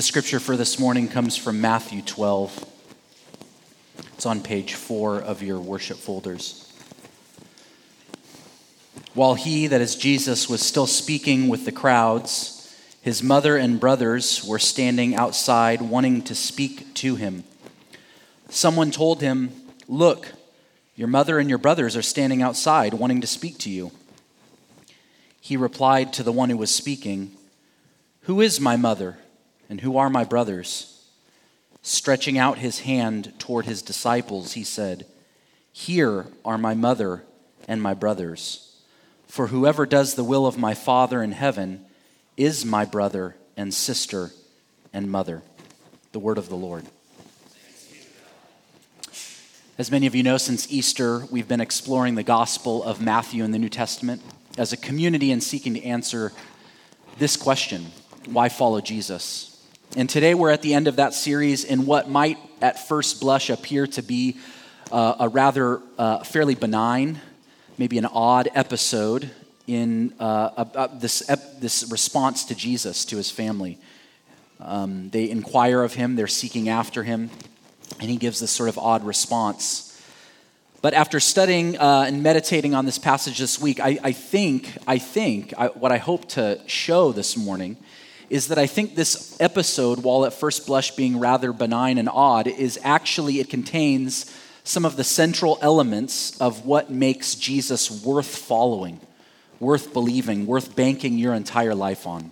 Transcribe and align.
The 0.00 0.06
scripture 0.06 0.40
for 0.40 0.56
this 0.56 0.78
morning 0.78 1.08
comes 1.08 1.36
from 1.36 1.60
Matthew 1.60 2.00
12. 2.00 2.64
It's 4.14 4.24
on 4.24 4.40
page 4.40 4.72
four 4.72 5.20
of 5.20 5.42
your 5.42 5.60
worship 5.60 5.98
folders. 5.98 6.72
While 9.12 9.34
he, 9.34 9.66
that 9.66 9.82
is 9.82 9.96
Jesus, 9.96 10.48
was 10.48 10.62
still 10.62 10.86
speaking 10.86 11.48
with 11.48 11.66
the 11.66 11.70
crowds, 11.70 12.74
his 13.02 13.22
mother 13.22 13.58
and 13.58 13.78
brothers 13.78 14.42
were 14.42 14.58
standing 14.58 15.14
outside 15.14 15.82
wanting 15.82 16.22
to 16.22 16.34
speak 16.34 16.94
to 16.94 17.16
him. 17.16 17.44
Someone 18.48 18.90
told 18.90 19.20
him, 19.20 19.50
Look, 19.86 20.32
your 20.96 21.08
mother 21.08 21.38
and 21.38 21.50
your 21.50 21.58
brothers 21.58 21.94
are 21.94 22.00
standing 22.00 22.40
outside 22.40 22.94
wanting 22.94 23.20
to 23.20 23.26
speak 23.26 23.58
to 23.58 23.70
you. 23.70 23.90
He 25.42 25.58
replied 25.58 26.14
to 26.14 26.22
the 26.22 26.32
one 26.32 26.48
who 26.48 26.56
was 26.56 26.74
speaking, 26.74 27.32
Who 28.22 28.40
is 28.40 28.58
my 28.58 28.76
mother 28.76 29.18
and 29.70 29.80
who 29.80 29.96
are 29.96 30.10
my 30.10 30.24
brothers? 30.24 31.00
Stretching 31.80 32.36
out 32.36 32.58
his 32.58 32.80
hand 32.80 33.32
toward 33.38 33.64
his 33.64 33.80
disciples, 33.80 34.52
he 34.52 34.64
said, 34.64 35.06
Here 35.72 36.26
are 36.44 36.58
my 36.58 36.74
mother 36.74 37.22
and 37.68 37.80
my 37.80 37.94
brothers. 37.94 38.76
For 39.28 39.46
whoever 39.46 39.86
does 39.86 40.14
the 40.14 40.24
will 40.24 40.44
of 40.44 40.58
my 40.58 40.74
Father 40.74 41.22
in 41.22 41.30
heaven 41.30 41.86
is 42.36 42.64
my 42.64 42.84
brother 42.84 43.36
and 43.56 43.72
sister 43.72 44.32
and 44.92 45.08
mother. 45.08 45.42
The 46.10 46.18
word 46.18 46.36
of 46.36 46.48
the 46.48 46.56
Lord. 46.56 46.84
As 49.78 49.90
many 49.90 50.06
of 50.06 50.14
you 50.14 50.24
know, 50.24 50.36
since 50.36 50.70
Easter, 50.70 51.24
we've 51.30 51.48
been 51.48 51.60
exploring 51.60 52.16
the 52.16 52.22
Gospel 52.24 52.82
of 52.82 53.00
Matthew 53.00 53.44
in 53.44 53.52
the 53.52 53.58
New 53.58 53.68
Testament 53.68 54.20
as 54.58 54.72
a 54.72 54.76
community 54.76 55.30
and 55.30 55.42
seeking 55.42 55.74
to 55.74 55.82
answer 55.84 56.32
this 57.18 57.36
question 57.36 57.86
why 58.26 58.50
follow 58.50 58.80
Jesus? 58.80 59.49
And 59.96 60.08
today 60.08 60.34
we're 60.34 60.50
at 60.50 60.62
the 60.62 60.74
end 60.74 60.86
of 60.86 60.96
that 60.96 61.14
series 61.14 61.64
in 61.64 61.84
what 61.84 62.08
might 62.08 62.38
at 62.62 62.86
first 62.86 63.20
blush 63.20 63.50
appear 63.50 63.88
to 63.88 64.02
be 64.02 64.36
uh, 64.92 65.16
a 65.18 65.28
rather 65.28 65.82
uh, 65.98 66.22
fairly 66.22 66.54
benign, 66.54 67.20
maybe 67.76 67.98
an 67.98 68.06
odd 68.06 68.48
episode 68.54 69.32
in 69.66 70.14
uh, 70.20 70.86
this, 70.94 71.26
this 71.58 71.90
response 71.90 72.44
to 72.44 72.54
Jesus, 72.54 73.04
to 73.06 73.16
his 73.16 73.32
family. 73.32 73.78
Um, 74.60 75.10
they 75.10 75.28
inquire 75.28 75.82
of 75.82 75.94
him, 75.94 76.14
they're 76.14 76.28
seeking 76.28 76.68
after 76.68 77.02
him 77.02 77.28
and 77.98 78.08
he 78.08 78.16
gives 78.16 78.38
this 78.38 78.52
sort 78.52 78.68
of 78.68 78.78
odd 78.78 79.04
response. 79.04 80.00
But 80.82 80.94
after 80.94 81.18
studying 81.18 81.76
uh, 81.76 82.04
and 82.06 82.22
meditating 82.22 82.74
on 82.74 82.86
this 82.86 82.98
passage 82.98 83.38
this 83.38 83.60
week, 83.60 83.80
I, 83.80 83.98
I 84.04 84.12
think, 84.12 84.72
I 84.86 84.98
think 84.98 85.52
I, 85.58 85.66
what 85.66 85.90
I 85.90 85.98
hope 85.98 86.28
to 86.30 86.60
show 86.66 87.10
this 87.10 87.36
morning 87.36 87.76
is 88.30 88.46
that 88.46 88.58
I 88.58 88.66
think 88.68 88.94
this 88.94 89.36
episode, 89.40 90.04
while 90.04 90.24
at 90.24 90.32
first 90.32 90.66
blush 90.66 90.92
being 90.92 91.18
rather 91.18 91.52
benign 91.52 91.98
and 91.98 92.08
odd, 92.08 92.46
is 92.46 92.78
actually, 92.84 93.40
it 93.40 93.50
contains 93.50 94.32
some 94.62 94.84
of 94.84 94.96
the 94.96 95.02
central 95.02 95.58
elements 95.60 96.40
of 96.40 96.64
what 96.64 96.90
makes 96.90 97.34
Jesus 97.34 98.04
worth 98.04 98.38
following, 98.38 99.00
worth 99.58 99.92
believing, 99.92 100.46
worth 100.46 100.76
banking 100.76 101.18
your 101.18 101.34
entire 101.34 101.74
life 101.74 102.06
on. 102.06 102.30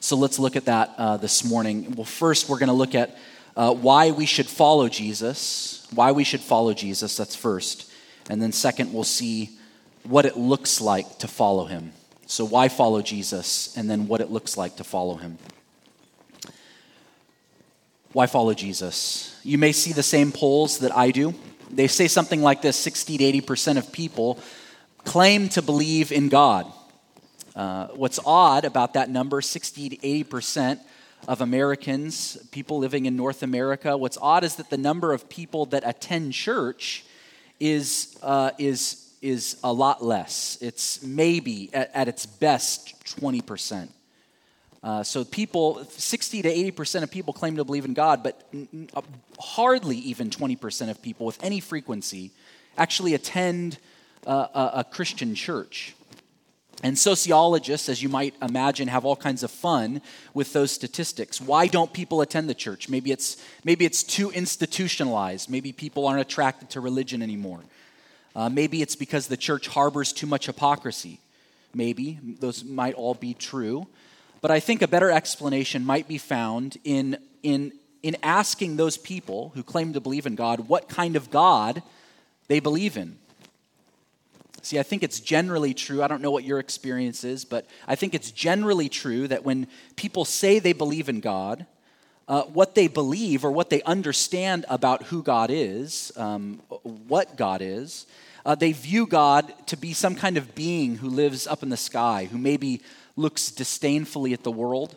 So 0.00 0.16
let's 0.16 0.38
look 0.38 0.54
at 0.54 0.66
that 0.66 0.94
uh, 0.98 1.16
this 1.16 1.44
morning. 1.44 1.94
Well, 1.96 2.04
first, 2.04 2.48
we're 2.48 2.58
going 2.58 2.68
to 2.68 2.74
look 2.74 2.94
at 2.94 3.16
uh, 3.56 3.72
why 3.72 4.10
we 4.10 4.26
should 4.26 4.46
follow 4.46 4.88
Jesus, 4.88 5.86
why 5.94 6.12
we 6.12 6.24
should 6.24 6.40
follow 6.42 6.74
Jesus, 6.74 7.16
that's 7.16 7.34
first. 7.34 7.90
And 8.28 8.40
then, 8.42 8.52
second, 8.52 8.92
we'll 8.92 9.04
see 9.04 9.50
what 10.02 10.26
it 10.26 10.36
looks 10.36 10.80
like 10.80 11.18
to 11.20 11.26
follow 11.26 11.64
him. 11.64 11.92
So, 12.30 12.44
why 12.44 12.68
follow 12.68 13.00
Jesus, 13.00 13.74
and 13.74 13.88
then 13.88 14.06
what 14.06 14.20
it 14.20 14.30
looks 14.30 14.58
like 14.58 14.76
to 14.76 14.84
follow 14.84 15.14
him. 15.14 15.38
Why 18.12 18.26
follow 18.26 18.52
Jesus? 18.52 19.40
You 19.42 19.56
may 19.56 19.72
see 19.72 19.94
the 19.94 20.02
same 20.02 20.30
polls 20.30 20.80
that 20.80 20.94
I 20.94 21.10
do. 21.10 21.34
They 21.70 21.88
say 21.88 22.06
something 22.06 22.42
like 22.42 22.60
this 22.60 22.76
60 22.76 23.16
to 23.16 23.24
80% 23.42 23.78
of 23.78 23.92
people 23.92 24.38
claim 25.04 25.48
to 25.48 25.62
believe 25.62 26.12
in 26.12 26.28
God. 26.28 26.70
Uh, 27.56 27.86
what's 27.88 28.20
odd 28.26 28.66
about 28.66 28.92
that 28.92 29.08
number, 29.08 29.40
60 29.40 29.88
to 29.88 29.96
80%, 29.96 30.80
of 31.26 31.40
Americans, 31.40 32.36
people 32.52 32.78
living 32.78 33.06
in 33.06 33.16
North 33.16 33.42
America. 33.42 33.96
What's 33.96 34.18
odd 34.20 34.44
is 34.44 34.56
that 34.56 34.68
the 34.68 34.76
number 34.76 35.14
of 35.14 35.28
people 35.30 35.64
that 35.66 35.82
attend 35.84 36.34
church 36.34 37.04
is, 37.58 38.18
uh, 38.22 38.50
is, 38.58 39.07
is 39.20 39.58
a 39.64 39.72
lot 39.72 40.02
less. 40.04 40.58
It's 40.60 41.02
maybe, 41.02 41.70
at, 41.72 41.90
at 41.94 42.08
its 42.08 42.26
best, 42.26 42.94
20%. 43.20 43.88
Uh, 44.82 45.02
so 45.02 45.24
people, 45.24 45.84
60 45.84 46.42
to 46.42 46.72
80% 46.72 47.02
of 47.02 47.10
people 47.10 47.32
claim 47.32 47.56
to 47.56 47.64
believe 47.64 47.84
in 47.84 47.94
God, 47.94 48.22
but 48.22 48.40
n- 48.54 48.88
uh, 48.94 49.02
hardly 49.40 49.96
even 49.96 50.30
20% 50.30 50.90
of 50.90 51.02
people 51.02 51.26
with 51.26 51.42
any 51.42 51.58
frequency 51.58 52.30
actually 52.76 53.14
attend 53.14 53.78
uh, 54.26 54.46
a, 54.54 54.78
a 54.80 54.84
Christian 54.84 55.34
church. 55.34 55.94
And 56.84 56.96
sociologists, 56.96 57.88
as 57.88 58.02
you 58.04 58.08
might 58.08 58.34
imagine, 58.40 58.86
have 58.86 59.04
all 59.04 59.16
kinds 59.16 59.42
of 59.42 59.50
fun 59.50 60.00
with 60.32 60.52
those 60.52 60.70
statistics. 60.70 61.40
Why 61.40 61.66
don't 61.66 61.92
people 61.92 62.20
attend 62.20 62.48
the 62.48 62.54
church? 62.54 62.88
Maybe 62.88 63.10
it's, 63.10 63.36
maybe 63.64 63.84
it's 63.84 64.04
too 64.04 64.30
institutionalized. 64.30 65.50
Maybe 65.50 65.72
people 65.72 66.06
aren't 66.06 66.20
attracted 66.20 66.70
to 66.70 66.80
religion 66.80 67.20
anymore. 67.20 67.60
Uh, 68.38 68.48
maybe 68.48 68.82
it's 68.82 68.94
because 68.94 69.26
the 69.26 69.36
church 69.36 69.66
harbors 69.66 70.12
too 70.12 70.26
much 70.28 70.46
hypocrisy. 70.46 71.18
Maybe. 71.74 72.20
Those 72.38 72.62
might 72.62 72.94
all 72.94 73.14
be 73.14 73.34
true. 73.34 73.88
But 74.40 74.52
I 74.52 74.60
think 74.60 74.80
a 74.80 74.86
better 74.86 75.10
explanation 75.10 75.84
might 75.84 76.06
be 76.06 76.18
found 76.18 76.76
in, 76.84 77.18
in, 77.42 77.72
in 78.00 78.16
asking 78.22 78.76
those 78.76 78.96
people 78.96 79.50
who 79.56 79.64
claim 79.64 79.92
to 79.94 80.00
believe 80.00 80.24
in 80.24 80.36
God 80.36 80.68
what 80.68 80.88
kind 80.88 81.16
of 81.16 81.32
God 81.32 81.82
they 82.46 82.60
believe 82.60 82.96
in. 82.96 83.18
See, 84.62 84.78
I 84.78 84.84
think 84.84 85.02
it's 85.02 85.18
generally 85.18 85.74
true. 85.74 86.00
I 86.00 86.06
don't 86.06 86.22
know 86.22 86.30
what 86.30 86.44
your 86.44 86.60
experience 86.60 87.24
is, 87.24 87.44
but 87.44 87.66
I 87.88 87.96
think 87.96 88.14
it's 88.14 88.30
generally 88.30 88.88
true 88.88 89.26
that 89.26 89.44
when 89.44 89.66
people 89.96 90.24
say 90.24 90.60
they 90.60 90.72
believe 90.72 91.08
in 91.08 91.18
God, 91.18 91.66
uh, 92.28 92.42
what 92.42 92.76
they 92.76 92.86
believe 92.86 93.44
or 93.44 93.50
what 93.50 93.68
they 93.68 93.82
understand 93.82 94.64
about 94.68 95.02
who 95.04 95.24
God 95.24 95.50
is, 95.50 96.12
um, 96.16 96.60
what 97.08 97.36
God 97.36 97.62
is, 97.62 98.06
uh, 98.44 98.54
they 98.54 98.72
view 98.72 99.06
God 99.06 99.52
to 99.66 99.76
be 99.76 99.92
some 99.92 100.14
kind 100.14 100.36
of 100.36 100.54
being 100.54 100.96
who 100.96 101.08
lives 101.08 101.46
up 101.46 101.62
in 101.62 101.68
the 101.68 101.76
sky, 101.76 102.28
who 102.30 102.38
maybe 102.38 102.82
looks 103.16 103.50
disdainfully 103.50 104.32
at 104.32 104.44
the 104.44 104.50
world, 104.50 104.96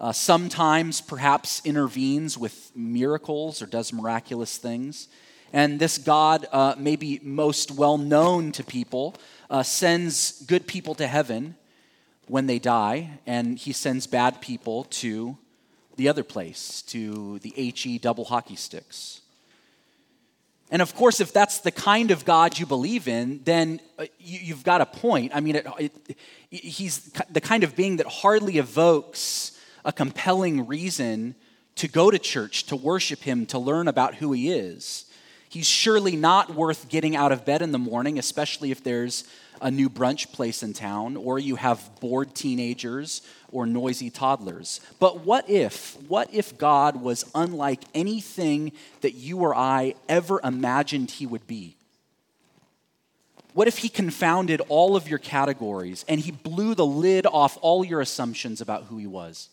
uh, 0.00 0.12
sometimes 0.12 1.00
perhaps 1.00 1.60
intervenes 1.64 2.38
with 2.38 2.70
miracles 2.76 3.60
or 3.60 3.66
does 3.66 3.92
miraculous 3.92 4.56
things. 4.56 5.08
And 5.52 5.80
this 5.80 5.98
God, 5.98 6.46
uh, 6.52 6.74
maybe 6.78 7.20
most 7.22 7.70
well 7.70 7.98
known 7.98 8.52
to 8.52 8.64
people, 8.64 9.16
uh, 9.50 9.62
sends 9.62 10.42
good 10.42 10.66
people 10.66 10.94
to 10.96 11.06
heaven 11.06 11.56
when 12.26 12.46
they 12.46 12.58
die, 12.58 13.18
and 13.26 13.58
he 13.58 13.72
sends 13.72 14.06
bad 14.06 14.40
people 14.40 14.84
to 14.84 15.38
the 15.96 16.08
other 16.08 16.22
place, 16.22 16.82
to 16.82 17.38
the 17.40 17.50
HE 17.50 17.98
double 17.98 18.26
hockey 18.26 18.56
sticks. 18.56 19.22
And 20.70 20.82
of 20.82 20.94
course, 20.94 21.20
if 21.20 21.32
that's 21.32 21.58
the 21.58 21.70
kind 21.70 22.10
of 22.10 22.24
God 22.24 22.58
you 22.58 22.66
believe 22.66 23.08
in, 23.08 23.40
then 23.44 23.80
uh, 23.98 24.06
you, 24.18 24.54
have 24.54 24.64
got 24.64 24.80
a 24.80 24.86
point. 24.86 25.32
I 25.34 25.40
mean, 25.40 25.56
it, 25.56 25.66
it, 25.78 26.16
he's 26.50 27.10
the 27.30 27.40
kind 27.40 27.64
of 27.64 27.74
being 27.74 27.96
that 27.96 28.06
hardly 28.06 28.58
evokes 28.58 29.58
a 29.84 29.92
compelling 29.92 30.66
reason 30.66 31.34
to 31.76 31.88
go 31.88 32.10
to 32.10 32.18
church, 32.18 32.64
to 32.64 32.76
worship 32.76 33.20
him, 33.20 33.46
to 33.46 33.58
learn 33.58 33.88
about 33.88 34.16
who 34.16 34.32
he 34.32 34.52
is. 34.52 35.06
He's 35.48 35.66
surely 35.66 36.16
not 36.16 36.54
worth 36.54 36.88
getting 36.90 37.16
out 37.16 37.32
of 37.32 37.46
bed 37.46 37.62
in 37.62 37.72
the 37.72 37.78
morning, 37.78 38.18
especially 38.18 38.70
if 38.70 38.84
there's 38.84 39.24
a 39.62 39.70
new 39.70 39.88
brunch 39.88 40.30
place 40.32 40.62
in 40.62 40.74
town, 40.74 41.16
or 41.16 41.38
you 41.38 41.56
have 41.56 41.90
bored 42.00 42.34
teenagers 42.34 43.22
or 43.52 43.66
noisy 43.66 44.10
toddlers. 44.10 44.80
But 44.98 45.24
what 45.24 45.48
if, 45.48 45.96
what 46.08 46.32
if 46.32 46.58
God 46.58 47.00
was 47.00 47.24
unlike 47.34 47.82
anything 47.94 48.72
that 49.00 49.14
you 49.14 49.38
or 49.38 49.54
I 49.54 49.94
ever 50.08 50.40
imagined 50.42 51.10
he 51.12 51.26
would 51.26 51.46
be? 51.46 51.76
What 53.54 53.66
if 53.66 53.78
he 53.78 53.88
confounded 53.88 54.60
all 54.68 54.94
of 54.94 55.08
your 55.08 55.18
categories 55.18 56.04
and 56.08 56.20
he 56.20 56.30
blew 56.30 56.74
the 56.74 56.86
lid 56.86 57.26
off 57.26 57.58
all 57.60 57.84
your 57.84 58.00
assumptions 58.00 58.60
about 58.60 58.84
who 58.84 58.98
he 58.98 59.06
was? 59.06 59.48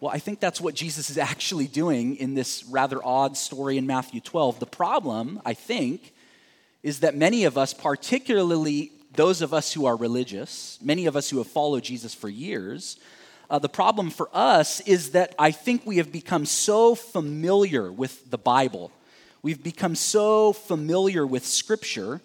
Well, 0.00 0.12
I 0.12 0.18
think 0.18 0.38
that's 0.38 0.60
what 0.60 0.74
Jesus 0.74 1.10
is 1.10 1.18
actually 1.18 1.66
doing 1.66 2.16
in 2.16 2.34
this 2.34 2.64
rather 2.64 3.04
odd 3.04 3.36
story 3.36 3.78
in 3.78 3.86
Matthew 3.86 4.20
12. 4.20 4.60
The 4.60 4.66
problem, 4.66 5.40
I 5.44 5.54
think, 5.54 6.12
is 6.82 7.00
that 7.00 7.16
many 7.16 7.44
of 7.44 7.58
us, 7.58 7.74
particularly 7.74 8.92
those 9.18 9.42
of 9.42 9.52
us 9.52 9.72
who 9.72 9.84
are 9.84 9.96
religious, 9.96 10.78
many 10.80 11.06
of 11.06 11.16
us 11.16 11.28
who 11.28 11.38
have 11.38 11.48
followed 11.48 11.82
Jesus 11.82 12.14
for 12.14 12.28
years, 12.28 13.00
uh, 13.50 13.58
the 13.58 13.68
problem 13.68 14.10
for 14.10 14.30
us 14.32 14.78
is 14.82 15.10
that 15.10 15.34
I 15.36 15.50
think 15.50 15.84
we 15.84 15.96
have 15.96 16.12
become 16.12 16.46
so 16.46 16.94
familiar 16.94 17.90
with 17.90 18.30
the 18.30 18.38
Bible, 18.38 18.92
we've 19.42 19.60
become 19.60 19.96
so 19.96 20.52
familiar 20.52 21.26
with 21.26 21.44
Scripture 21.44 22.20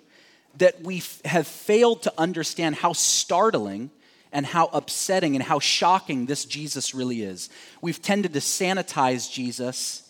that 0.59 0.83
we 0.83 0.97
f- 0.97 1.19
have 1.25 1.47
failed 1.47 2.03
to 2.03 2.13
understand 2.15 2.75
how 2.75 2.93
startling 2.93 3.89
and 4.31 4.45
how 4.45 4.69
upsetting 4.71 5.35
and 5.35 5.43
how 5.43 5.57
shocking 5.57 6.27
this 6.27 6.45
Jesus 6.45 6.93
really 6.93 7.23
is. 7.23 7.49
We've 7.81 8.03
tended 8.03 8.33
to 8.33 8.39
sanitize 8.39 9.31
Jesus 9.31 10.07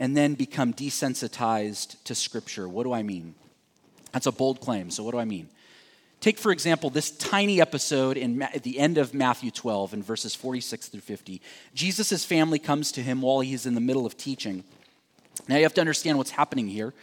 and 0.00 0.16
then 0.16 0.34
become 0.34 0.74
desensitized 0.74 2.02
to 2.02 2.16
Scripture. 2.16 2.68
What 2.68 2.82
do 2.82 2.92
I 2.92 3.04
mean? 3.04 3.36
That's 4.12 4.26
a 4.26 4.32
bold 4.32 4.60
claim. 4.60 4.90
So, 4.90 5.02
what 5.02 5.12
do 5.12 5.18
I 5.18 5.24
mean? 5.24 5.48
Take, 6.20 6.38
for 6.38 6.52
example, 6.52 6.88
this 6.88 7.10
tiny 7.10 7.60
episode 7.60 8.16
in, 8.16 8.42
at 8.42 8.62
the 8.62 8.78
end 8.78 8.96
of 8.96 9.12
Matthew 9.12 9.50
12 9.50 9.94
in 9.94 10.02
verses 10.04 10.36
46 10.36 10.86
through 10.88 11.00
50. 11.00 11.42
Jesus' 11.74 12.24
family 12.24 12.60
comes 12.60 12.92
to 12.92 13.02
him 13.02 13.22
while 13.22 13.40
he's 13.40 13.66
in 13.66 13.74
the 13.74 13.80
middle 13.80 14.06
of 14.06 14.16
teaching. 14.16 14.62
Now, 15.48 15.56
you 15.56 15.64
have 15.64 15.74
to 15.74 15.80
understand 15.80 16.18
what's 16.18 16.30
happening 16.30 16.68
here. 16.68 16.94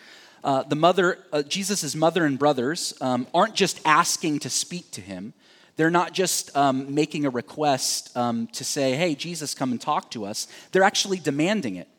Uh, 0.42 0.64
the 0.64 0.76
mother, 0.76 1.20
uh, 1.34 1.42
Jesus' 1.42 1.96
mother 1.96 2.26
and 2.26 2.40
brothers 2.40 2.94
um, 3.02 3.28
aren't 3.34 3.56
just 3.56 3.82
asking 3.84 4.40
to 4.40 4.50
speak 4.50 4.90
to 4.92 5.02
him. 5.02 5.34
They're 5.76 5.90
not 5.90 6.14
just 6.14 6.56
um, 6.56 6.94
making 6.94 7.26
a 7.26 7.30
request 7.30 8.16
um, 8.16 8.48
to 8.48 8.64
say, 8.64 8.96
hey, 8.96 9.16
Jesus, 9.16 9.54
come 9.54 9.72
and 9.72 9.82
talk 9.82 10.12
to 10.12 10.26
us. 10.26 10.48
They're 10.72 10.84
actually 10.84 11.20
demanding 11.20 11.76
it. 11.76 11.90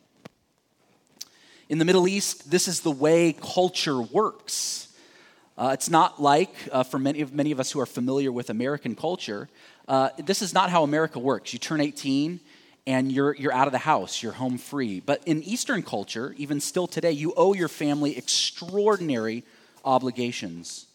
In 1.69 1.79
the 1.79 1.85
Middle 1.85 2.09
East, 2.09 2.51
this 2.51 2.67
is 2.67 2.81
the 2.81 2.91
way 2.91 3.35
culture 3.35 4.01
works. 4.01 4.89
Uh, 5.61 5.73
it's 5.75 5.91
not 5.91 6.23
like, 6.23 6.55
uh, 6.73 6.83
for 6.83 6.99
many 6.99 7.21
of, 7.21 7.35
many 7.35 7.53
of 7.53 7.61
us 7.61 7.71
who 7.71 7.79
are 7.79 7.85
familiar 7.87 8.33
with 8.33 8.49
American 8.49 8.97
culture, 8.97 9.47
uh, 9.89 10.09
this 10.17 10.41
is 10.41 10.55
not 10.55 10.71
how 10.71 10.85
America 10.85 11.19
works. 11.19 11.53
You 11.53 11.59
turn 11.59 11.83
18 11.83 12.41
and 12.87 13.13
you're, 13.13 13.35
you're 13.35 13.53
out 13.53 13.67
of 13.69 13.73
the 13.73 13.79
house, 13.79 14.23
you're 14.23 14.33
home 14.33 14.57
free. 14.57 15.01
But 15.01 15.23
in 15.27 15.43
Eastern 15.43 15.83
culture, 15.83 16.35
even 16.39 16.63
still 16.63 16.87
today, 16.87 17.13
you 17.13 17.35
owe 17.37 17.53
your 17.53 17.69
family 17.69 18.17
extraordinary 18.17 19.45
obligations. 19.85 20.87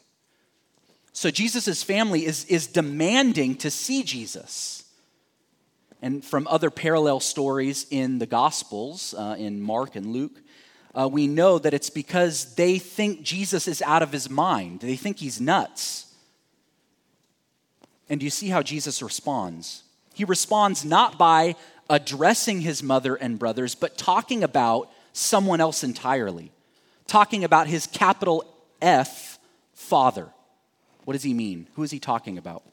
So 1.13 1.29
Jesus' 1.29 1.83
family 1.83 2.25
is, 2.25 2.45
is 2.45 2.65
demanding 2.65 3.57
to 3.57 3.69
see 3.69 4.01
Jesus. 4.01 4.83
And 6.01 6.25
from 6.25 6.47
other 6.47 6.71
parallel 6.71 7.19
stories 7.19 7.85
in 7.91 8.17
the 8.17 8.25
Gospels, 8.25 9.13
uh, 9.15 9.35
in 9.37 9.61
Mark 9.61 9.95
and 9.95 10.07
Luke, 10.07 10.41
uh, 10.95 11.09
we 11.11 11.27
know 11.27 11.59
that 11.59 11.73
it's 11.73 11.89
because 11.89 12.55
they 12.55 12.79
think 12.79 13.21
Jesus 13.21 13.67
is 13.67 13.81
out 13.81 14.01
of 14.01 14.11
his 14.11 14.29
mind. 14.29 14.79
They 14.79 14.95
think 14.95 15.19
he's 15.19 15.41
nuts. 15.41 16.13
And 18.09 18.23
you 18.23 18.29
see 18.29 18.47
how 18.47 18.61
Jesus 18.61 19.01
responds? 19.01 19.83
He 20.13 20.23
responds 20.23 20.85
not 20.85 21.17
by 21.17 21.55
addressing 21.89 22.61
his 22.61 22.81
mother 22.81 23.15
and 23.15 23.37
brothers, 23.37 23.75
but 23.75 23.97
talking 23.97 24.43
about 24.43 24.89
someone 25.11 25.59
else 25.59 25.83
entirely, 25.83 26.51
talking 27.07 27.43
about 27.43 27.67
his 27.67 27.87
capital 27.87 28.45
F 28.81 29.37
father. 29.73 30.29
What 31.03 31.13
does 31.13 31.23
he 31.23 31.33
mean? 31.33 31.67
Who 31.75 31.83
is 31.83 31.91
he 31.91 31.99
talking 31.99 32.37
about? 32.37 32.63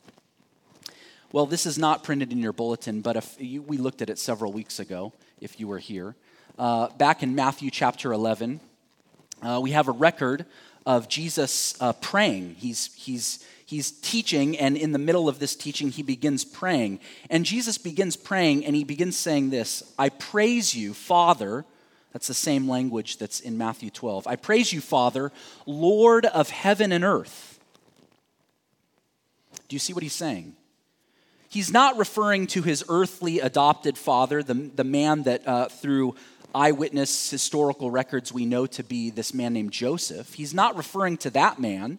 Well, 1.33 1.47
this 1.47 1.67
is 1.67 1.79
not 1.79 2.05
printed 2.05 2.31
in 2.31 2.39
your 2.39 2.53
bulletin, 2.53 3.01
but 3.01 3.17
if 3.17 3.35
you, 3.39 3.63
we 3.63 3.79
looked 3.79 4.03
at 4.03 4.11
it 4.11 4.19
several 4.19 4.53
weeks 4.53 4.79
ago, 4.79 5.13
if 5.41 5.59
you 5.59 5.67
were 5.67 5.79
here 5.79 6.15
uh, 6.59 6.89
back 6.99 7.23
in 7.23 7.35
Matthew 7.35 7.71
chapter 7.71 8.13
11, 8.13 8.61
uh, 9.43 9.61
we 9.63 9.71
have 9.73 9.89
a 9.89 9.93
record 9.93 10.47
of 10.85 11.09
Jesus 11.09 11.81
uh, 11.81 11.93
praying. 11.95 12.57
He's, 12.59 12.95
he's, 12.95 13.45
he's 13.65 13.91
teaching, 13.91 14.59
and 14.59 14.77
in 14.77 14.93
the 14.93 14.99
middle 14.99 15.29
of 15.29 15.39
this 15.39 15.57
teaching, 15.57 15.91
he 15.91 16.03
begins 16.03 16.45
praying. 16.45 17.01
And 17.31 17.45
Jesus 17.45 17.79
begins 17.79 18.17
praying, 18.17 18.65
and 18.65 18.77
he 18.77 18.85
begins 18.85 19.17
saying 19.17 19.51
this 19.51 19.83
I 19.99 20.11
praise 20.11 20.75
you, 20.75 20.95
Father. 20.95 21.65
That's 22.13 22.27
the 22.27 22.35
same 22.35 22.69
language 22.69 23.17
that's 23.17 23.41
in 23.41 23.57
Matthew 23.57 23.89
12. 23.89 24.27
I 24.27 24.37
praise 24.37 24.71
you, 24.71 24.83
Father, 24.83 25.33
Lord 25.65 26.27
of 26.27 26.51
heaven 26.51 26.93
and 26.93 27.05
earth. 27.05 27.59
Do 29.69 29.75
you 29.75 29.81
see 29.81 29.95
what 29.95 30.03
he's 30.03 30.13
saying? 30.13 30.55
He's 31.49 31.71
not 31.71 31.99
referring 31.99 32.47
to 32.49 32.63
his 32.63 32.83
earthly 32.89 33.41
adopted 33.41 33.99
father, 33.99 34.43
the, 34.43 34.55
the 34.55 34.85
man 34.85 35.25
that 35.25 35.47
uh, 35.47 35.69
through 35.69 36.15
eyewitness 36.55 37.31
historical 37.31 37.91
records 37.91 38.33
we 38.33 38.47
know 38.47 38.67
to 38.67 38.83
be 38.83 39.11
this 39.11 39.35
man 39.35 39.53
named 39.53 39.73
Joseph. 39.73 40.35
He's 40.35 40.55
not 40.55 40.77
referring 40.77 41.17
to 41.19 41.31
that 41.31 41.59
man. 41.59 41.99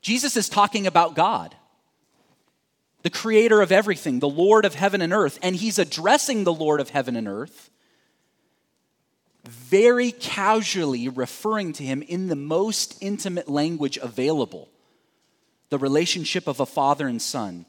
Jesus 0.00 0.36
is 0.36 0.48
talking 0.48 0.86
about 0.86 1.14
God, 1.14 1.54
the 3.02 3.10
creator 3.10 3.60
of 3.60 3.72
everything, 3.72 4.20
the 4.20 4.28
Lord 4.28 4.64
of 4.64 4.74
heaven 4.74 5.02
and 5.02 5.12
earth. 5.12 5.38
And 5.42 5.56
he's 5.56 5.78
addressing 5.78 6.44
the 6.44 6.52
Lord 6.52 6.80
of 6.80 6.90
heaven 6.90 7.16
and 7.16 7.28
earth, 7.28 7.70
very 9.44 10.12
casually 10.12 11.08
referring 11.08 11.72
to 11.74 11.84
him 11.84 12.02
in 12.02 12.28
the 12.28 12.36
most 12.36 12.96
intimate 13.00 13.48
language 13.48 13.96
available 13.98 14.68
the 15.70 15.78
relationship 15.78 16.46
of 16.46 16.60
a 16.60 16.66
father 16.66 17.06
and 17.06 17.20
son. 17.20 17.66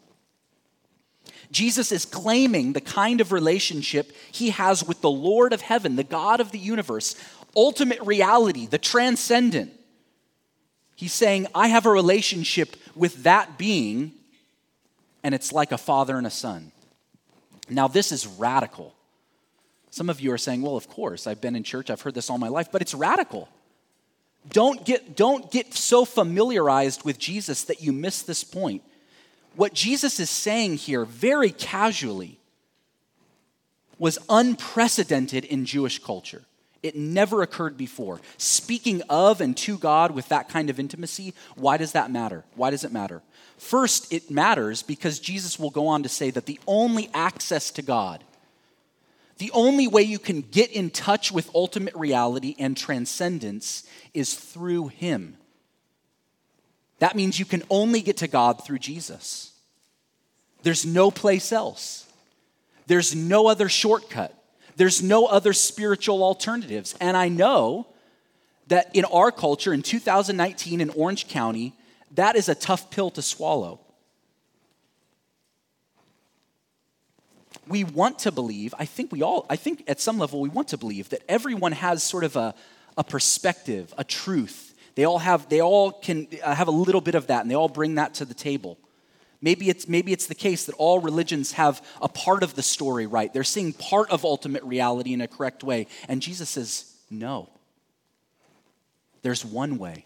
Jesus 1.52 1.92
is 1.92 2.06
claiming 2.06 2.74
the 2.74 2.82
kind 2.82 3.22
of 3.22 3.32
relationship 3.32 4.12
he 4.32 4.52
has 4.52 4.84
with 4.84 5.02
the 5.02 5.10
Lord 5.10 5.52
of 5.52 5.62
heaven, 5.62 5.96
the 5.96 6.04
God 6.04 6.40
of 6.40 6.52
the 6.52 6.60
universe, 6.60 7.16
ultimate 7.56 8.02
reality, 8.02 8.68
the 8.68 8.78
transcendent. 8.78 9.72
He's 10.96 11.14
saying, 11.14 11.48
I 11.56 11.70
have 11.70 11.86
a 11.86 11.92
relationship 11.92 12.76
with 12.96 13.24
that 13.24 13.58
being, 13.58 14.12
and 15.24 15.34
it's 15.34 15.52
like 15.52 15.72
a 15.72 15.78
father 15.78 16.18
and 16.18 16.28
a 16.28 16.32
son. 16.32 16.72
Now, 17.70 17.88
this 17.88 18.12
is 18.12 18.28
radical. 18.28 18.94
Some 19.92 20.10
of 20.10 20.22
you 20.22 20.32
are 20.32 20.38
saying, 20.38 20.62
well, 20.62 20.76
of 20.76 20.88
course, 20.88 21.26
I've 21.26 21.42
been 21.42 21.56
in 21.56 21.64
church, 21.64 21.90
I've 21.90 22.02
heard 22.02 22.14
this 22.14 22.30
all 22.30 22.38
my 22.38 22.48
life, 22.48 22.72
but 22.72 22.82
it's 22.82 22.94
radical. 22.94 23.50
Don't 24.50 24.86
get, 24.86 25.16
don't 25.16 25.52
get 25.52 25.74
so 25.74 26.06
familiarized 26.06 27.04
with 27.04 27.18
Jesus 27.18 27.64
that 27.66 27.82
you 27.82 27.92
miss 27.92 28.22
this 28.22 28.44
point 28.44 28.84
what 29.60 29.74
Jesus 29.74 30.22
is 30.22 30.30
saying 30.30 30.78
here 30.78 31.04
very 31.04 31.52
casually 31.52 32.40
was 33.98 34.18
unprecedented 34.30 35.44
in 35.44 35.66
Jewish 35.66 36.02
culture. 36.02 36.44
It 36.82 36.96
never 36.96 37.42
occurred 37.42 37.76
before. 37.76 38.22
Speaking 38.38 39.02
of 39.10 39.42
and 39.42 39.58
to 39.58 39.78
God 39.78 40.12
with 40.12 40.30
that 40.30 40.48
kind 40.48 40.70
of 40.70 40.80
intimacy, 40.80 41.34
why 41.58 41.76
does 41.76 41.92
that 41.92 42.10
matter? 42.10 42.46
Why 42.56 42.70
does 42.70 42.86
it 42.86 42.94
matter? 42.94 43.22
First, 43.58 44.14
it 44.14 44.32
matters 44.32 44.82
because 44.82 45.20
Jesus 45.20 45.60
will 45.60 45.72
go 45.72 45.88
on 45.88 46.04
to 46.04 46.10
say 46.10 46.32
that 46.32 46.46
the 46.46 46.62
only 46.66 47.10
access 47.14 47.70
to 47.72 47.82
God, 47.82 48.24
the 49.40 49.52
only 49.52 49.90
way 49.90 50.04
you 50.04 50.20
can 50.20 50.40
get 50.40 50.72
in 50.72 50.90
touch 50.90 51.34
with 51.34 51.54
ultimate 51.54 51.96
reality 51.96 52.56
and 52.58 52.78
transcendence 52.78 53.84
is 54.14 54.36
through 54.36 54.88
Him. 54.88 55.36
That 57.00 57.18
means 57.18 57.40
you 57.40 57.46
can 57.46 57.64
only 57.70 58.02
get 58.02 58.18
to 58.18 58.28
God 58.30 58.64
through 58.64 58.80
Jesus. 58.80 59.49
There's 60.64 60.86
no 60.86 61.12
place 61.12 61.52
else. 61.52 62.08
There's 62.88 63.16
no 63.16 63.48
other 63.48 63.70
shortcut. 63.70 64.36
There's 64.76 65.02
no 65.04 65.26
other 65.26 65.54
spiritual 65.54 66.24
alternatives. 66.24 66.96
And 67.00 67.16
I 67.16 67.30
know 67.30 67.88
that 68.68 68.96
in 68.96 69.06
our 69.06 69.32
culture 69.32 69.74
in 69.74 69.82
2019 69.82 70.82
in 70.82 70.90
Orange 70.92 71.28
County, 71.28 71.74
that 72.16 72.36
is 72.36 72.50
a 72.50 72.56
tough 72.56 72.90
pill 72.90 73.12
to 73.12 73.22
swallow. 73.22 73.80
We 77.68 77.84
want 77.84 78.20
to 78.20 78.32
believe, 78.32 78.74
I 78.80 78.86
think 78.86 79.12
we 79.12 79.22
all, 79.22 79.46
I 79.50 79.56
think 79.56 79.84
at 79.88 80.00
some 80.00 80.18
level 80.18 80.42
we 80.42 80.50
want 80.50 80.70
to 80.70 80.78
believe 80.78 81.10
that 81.10 81.22
everyone 81.28 81.74
has 81.74 82.02
sort 82.02 82.24
of 82.24 82.36
a, 82.36 82.56
a 82.98 83.04
perspective, 83.04 83.94
a 83.98 84.04
truth, 84.04 84.70
they 84.96 85.06
all 85.06 85.20
have, 85.20 85.48
they 85.50 85.62
all 85.62 85.92
can 85.92 86.28
uh, 86.44 86.54
have 86.54 86.68
a 86.68 86.72
little 86.72 87.02
bit 87.02 87.16
of 87.16 87.28
that, 87.28 87.42
and 87.42 87.50
they 87.50 87.56
all 87.56 87.70
bring 87.70 87.96
that 87.96 88.16
to 88.16 88.26
the 88.26 88.34
table. 88.34 88.78
Maybe 89.42 89.70
it's, 89.70 89.88
maybe 89.88 90.12
it's 90.12 90.28
the 90.28 90.36
case 90.36 90.66
that 90.66 90.76
all 90.76 91.00
religions 91.00 91.54
have 91.54 91.82
a 92.02 92.10
part 92.10 92.44
of 92.44 92.56
the 92.56 92.62
story 92.62 93.06
right. 93.06 93.34
They're 93.34 93.44
seeing 93.46 93.72
part 93.72 94.10
of 94.12 94.26
ultimate 94.26 94.64
reality 94.64 95.14
in 95.14 95.22
a 95.22 95.28
correct 95.28 95.64
way. 95.64 95.88
And 96.10 96.22
Jesus 96.22 96.50
says, 96.50 96.94
no. 97.10 97.50
There's 99.22 99.46
one 99.46 99.78
way 99.78 100.06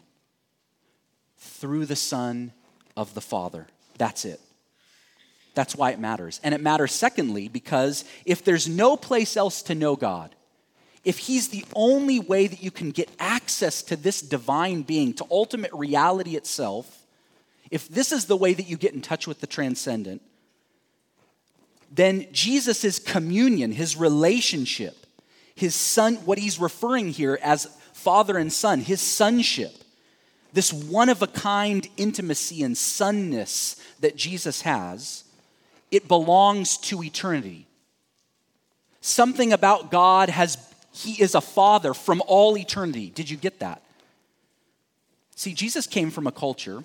through 1.38 1.86
the 1.86 1.96
Son 1.96 2.52
of 2.96 3.14
the 3.14 3.22
Father. 3.22 3.68
That's 3.98 4.26
it. 4.26 4.40
That's 5.56 5.76
why 5.76 5.92
it 5.92 6.00
matters. 6.00 6.40
And 6.44 6.54
it 6.54 6.62
matters, 6.62 6.92
secondly, 6.92 7.48
because 7.48 8.06
if 8.26 8.44
there's 8.44 8.68
no 8.68 8.98
place 8.98 9.38
else 9.38 9.62
to 9.64 9.76
know 9.76 9.96
God, 9.96 10.36
if 11.04 11.18
he's 11.20 11.50
the 11.50 11.66
only 11.76 12.20
way 12.20 12.48
that 12.48 12.64
you 12.64 12.72
can 12.72 12.92
get 12.92 13.10
access 13.20 13.84
to 13.84 13.96
this 13.96 14.22
divine 14.22 14.84
being, 14.84 15.14
to 15.16 15.26
ultimate 15.30 15.74
reality 15.74 16.36
itself, 16.36 17.03
if 17.72 17.88
this 17.88 18.12
is 18.12 18.26
the 18.26 18.38
way 18.38 18.54
that 18.54 18.68
you 18.68 18.78
get 18.78 18.94
in 18.94 19.02
touch 19.02 19.28
with 19.28 19.42
the 19.42 19.48
transcendent, 19.48 20.22
then 21.92 22.28
Jesus' 22.32 23.00
communion, 23.00 23.72
his 23.72 23.96
relationship, 23.96 25.06
his 25.56 25.76
son, 25.76 26.16
what 26.26 26.40
he's 26.40 26.60
referring 26.60 27.10
here 27.10 27.40
as 27.44 27.66
father 27.94 28.38
and 28.38 28.52
son, 28.52 28.80
his 28.80 29.02
sonship, 29.02 29.72
this 30.54 30.74
one 30.74 31.10
of 31.10 31.22
a 31.22 31.28
kind 31.28 31.88
intimacy 31.98 32.64
and 32.64 32.78
sonness 32.78 33.76
that 34.00 34.16
Jesus 34.16 34.62
has, 34.62 35.24
it 35.92 36.08
belongs 36.08 36.78
to 36.78 37.04
eternity. 37.04 37.68
Something 39.02 39.54
about 39.54 39.92
God 39.92 40.30
has 40.30 40.58
he 40.94 41.22
is 41.22 41.34
a 41.34 41.42
father 41.42 41.94
from 41.94 42.22
all 42.28 42.56
eternity. 42.56 43.10
Did 43.10 43.30
you 43.30 43.36
get 43.36 43.60
that? 43.60 43.82
See, 45.36 45.54
Jesus 45.54 45.88
came 45.88 46.12
from 46.12 46.28
a 46.28 46.32
culture 46.32 46.84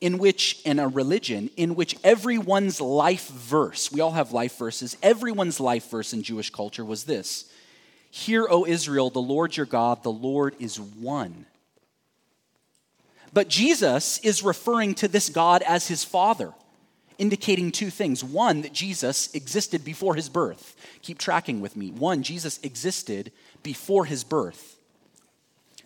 in 0.00 0.18
which, 0.18 0.60
in 0.64 0.78
a 0.78 0.88
religion, 0.88 1.50
in 1.56 1.74
which 1.74 1.96
everyone's 2.04 2.80
life 2.80 3.28
verse, 3.28 3.90
we 3.90 4.00
all 4.00 4.12
have 4.12 4.32
life 4.32 4.58
verses, 4.58 4.96
everyone's 5.02 5.58
life 5.58 5.90
verse 5.90 6.12
in 6.12 6.22
Jewish 6.22 6.50
culture 6.50 6.84
was 6.84 7.04
this 7.04 7.50
Hear, 8.10 8.46
O 8.48 8.66
Israel, 8.66 9.10
the 9.10 9.20
Lord 9.20 9.56
your 9.56 9.66
God, 9.66 10.02
the 10.02 10.10
Lord 10.10 10.54
is 10.58 10.80
one. 10.80 11.46
But 13.32 13.48
Jesus 13.48 14.18
is 14.20 14.42
referring 14.42 14.94
to 14.96 15.08
this 15.08 15.28
God 15.28 15.62
as 15.62 15.88
his 15.88 16.04
Father, 16.04 16.54
indicating 17.18 17.70
two 17.70 17.90
things. 17.90 18.24
One, 18.24 18.62
that 18.62 18.72
Jesus 18.72 19.34
existed 19.34 19.84
before 19.84 20.14
his 20.14 20.30
birth. 20.30 20.74
Keep 21.02 21.18
tracking 21.18 21.60
with 21.60 21.76
me. 21.76 21.90
One, 21.90 22.22
Jesus 22.22 22.58
existed 22.62 23.32
before 23.62 24.06
his 24.06 24.24
birth. 24.24 24.78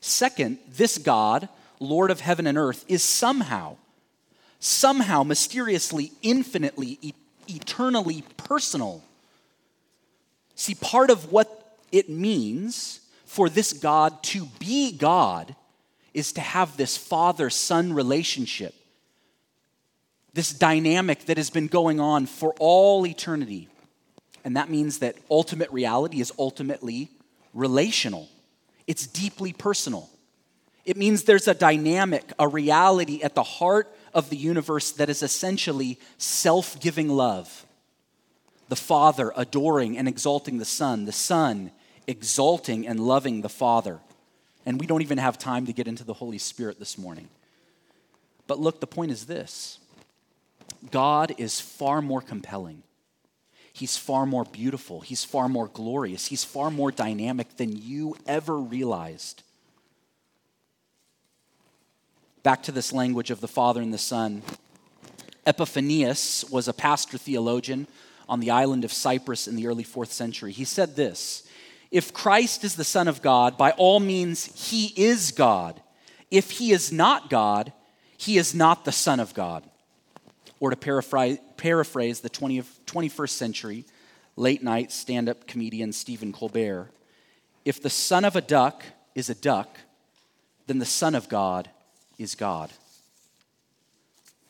Second, 0.00 0.59
this 0.69 0.99
God, 0.99 1.49
Lord 1.81 2.12
of 2.12 2.21
heaven 2.21 2.47
and 2.47 2.57
earth, 2.57 2.85
is 2.87 3.02
somehow, 3.02 3.76
somehow, 4.61 5.23
mysteriously, 5.23 6.12
infinitely, 6.23 6.99
e- 7.00 7.14
eternally 7.49 8.23
personal. 8.37 9.02
See, 10.55 10.75
part 10.75 11.11
of 11.11 11.33
what 11.33 11.79
it 11.90 12.09
means 12.09 13.00
for 13.25 13.49
this 13.49 13.73
God 13.73 14.23
to 14.25 14.47
be 14.59 14.93
God 14.93 15.57
is 16.12 16.33
to 16.35 16.40
have 16.40 16.76
this 16.76 16.97
father 16.97 17.50
son 17.50 17.93
relationship, 17.93 18.75
this 20.35 20.52
dynamic 20.52 21.25
that 21.26 21.38
has 21.38 21.50
been 21.50 21.67
going 21.67 21.99
on 21.99 22.26
for 22.26 22.55
all 22.59 23.07
eternity. 23.07 23.69
And 24.45 24.57
that 24.57 24.71
means 24.71 24.99
that 24.99 25.17
ultimate 25.31 25.71
reality 25.71 26.21
is 26.21 26.33
ultimately 26.38 27.11
relational, 27.55 28.29
it's 28.87 29.07
deeply 29.07 29.52
personal. 29.52 30.09
It 30.85 30.97
means 30.97 31.25
there's 31.25 31.47
a 31.47 31.55
dynamic, 31.55 32.33
a 32.38 32.49
reality 32.49 33.23
at 33.23 33.35
the 33.35 33.43
heart 33.43 33.95
of 34.14 34.31
the 34.31 34.37
universe 34.37 34.93
that 34.93 35.09
is 35.09 35.23
essentially 35.23 35.99
self 36.19 36.81
giving 36.81 37.09
love. 37.09 37.67
The 38.69 38.76
Father 38.76 39.33
adoring 39.37 39.99
and 39.99 40.07
exalting 40.07 40.59
the 40.59 40.64
Son, 40.64 41.05
the 41.05 41.12
Son 41.12 41.73
exalting 42.07 42.87
and 42.87 43.00
loving 43.00 43.40
the 43.40 43.49
Father. 43.49 44.00
And 44.67 44.81
we 44.81 44.87
don't 44.87 45.02
even 45.02 45.19
have 45.19 45.38
time 45.38 45.67
to 45.67 45.73
get 45.73 45.88
into 45.88 46.05
the 46.05 46.12
Holy 46.12 46.38
Spirit 46.38 46.79
this 46.79 46.99
morning. 46.99 47.29
But 48.47 48.59
look, 48.59 48.81
the 48.81 48.87
point 48.87 49.12
is 49.12 49.26
this 49.26 49.79
God 50.90 51.35
is 51.38 51.61
far 51.61 52.02
more 52.02 52.21
compelling. 52.21 52.83
He's 53.73 53.97
far 53.97 54.26
more 54.26 54.45
beautiful. 54.45 55.00
He's 55.00 55.25
far 55.25 55.49
more 55.49 55.69
glorious. 55.69 56.26
He's 56.26 56.45
far 56.45 56.71
more 56.71 56.90
dynamic 56.90 57.57
than 57.57 57.81
you 57.81 58.17
ever 58.26 58.59
realized. 58.59 59.43
Back 62.42 62.62
to 62.64 62.73
this 62.73 62.92
language 62.92 63.30
of 63.30 63.40
the 63.40 63.49
Father 63.49 63.82
and 63.82 63.92
the 63.92 63.99
Son. 63.99 64.42
Epiphanius 65.47 66.44
was 66.50 66.68
a 66.68 66.73
pastor 66.73 67.18
theologian 67.18 67.87
on 68.28 68.40
the 68.40 68.50
island 68.50 68.85
of 68.85 68.92
Cyprus 68.92 69.47
in 69.47 69.56
the 69.56 69.66
early 69.66 69.82
fourth 69.82 70.12
century. 70.12 70.52
He 70.52 70.64
said 70.64 70.97
this 70.97 71.47
if 71.90 72.12
Christ 72.12 72.64
is 72.64 72.76
the 72.76 72.85
Son 72.85 73.09
of 73.09 73.20
God, 73.20 73.59
by 73.59 73.73
all 73.73 74.00
means, 74.00 74.44
he 74.70 74.92
is 74.97 75.32
God. 75.32 75.82
If 76.30 76.52
he 76.52 76.73
is 76.73 76.92
not 76.92 77.28
God, 77.28 77.73
he 78.16 78.38
is 78.38 78.54
not 78.54 78.85
the 78.85 78.92
Son 78.92 79.18
of 79.18 79.35
God. 79.35 79.64
Or 80.61 80.70
to 80.70 80.76
paraphrase, 80.76 81.38
paraphrase 81.56 82.20
the 82.20 82.28
20, 82.28 82.62
21st 82.87 83.30
century 83.30 83.85
late 84.37 84.62
night 84.62 84.92
stand 84.92 85.28
up 85.28 85.47
comedian 85.47 85.92
Stephen 85.92 86.32
Colbert, 86.32 86.90
if 87.64 87.82
the 87.82 87.90
son 87.90 88.25
of 88.25 88.37
a 88.37 88.40
duck 88.40 88.82
is 89.14 89.28
a 89.28 89.35
duck, 89.35 89.78
then 90.66 90.78
the 90.78 90.87
Son 90.87 91.14
of 91.14 91.28
God 91.28 91.68
is 92.21 92.35
God. 92.35 92.71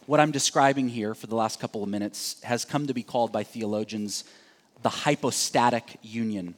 What 0.07 0.19
I'm 0.19 0.33
describing 0.33 0.89
here 0.89 1.15
for 1.15 1.29
the 1.29 1.37
last 1.37 1.61
couple 1.61 1.85
of 1.85 1.89
minutes 1.89 2.43
has 2.43 2.65
come 2.65 2.89
to 2.89 2.95
be 2.95 3.05
called 3.05 3.31
by 3.31 3.45
theologians 3.45 4.25
the 4.83 4.89
hypostatic 4.89 5.85
union. 6.03 6.57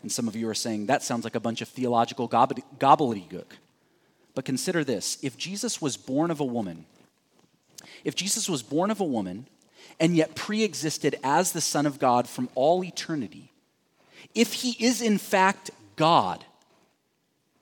And 0.00 0.10
some 0.10 0.26
of 0.26 0.34
you 0.34 0.48
are 0.48 0.54
saying, 0.54 0.86
that 0.86 1.02
sounds 1.02 1.24
like 1.24 1.34
a 1.34 1.40
bunch 1.40 1.60
of 1.60 1.68
theological 1.68 2.26
gobbledygook. 2.26 3.52
But 4.34 4.46
consider 4.46 4.82
this 4.82 5.18
if 5.22 5.36
Jesus 5.36 5.82
was 5.82 5.98
born 5.98 6.30
of 6.30 6.40
a 6.40 6.44
woman, 6.44 6.86
if 8.02 8.14
Jesus 8.14 8.48
was 8.48 8.62
born 8.62 8.90
of 8.90 9.00
a 9.00 9.04
woman 9.04 9.46
and 10.00 10.16
yet 10.16 10.34
pre 10.34 10.62
existed 10.62 11.16
as 11.22 11.52
the 11.52 11.60
Son 11.60 11.84
of 11.84 11.98
God 11.98 12.26
from 12.26 12.48
all 12.54 12.82
eternity, 12.82 13.52
if 14.34 14.54
he 14.54 14.82
is 14.82 15.02
in 15.02 15.18
fact 15.18 15.70
God, 15.96 16.44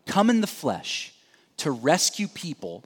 come 0.07 0.31
in 0.31 0.41
the 0.41 0.47
flesh 0.47 1.13
to 1.59 1.71
rescue 1.71 2.29
people, 2.29 2.85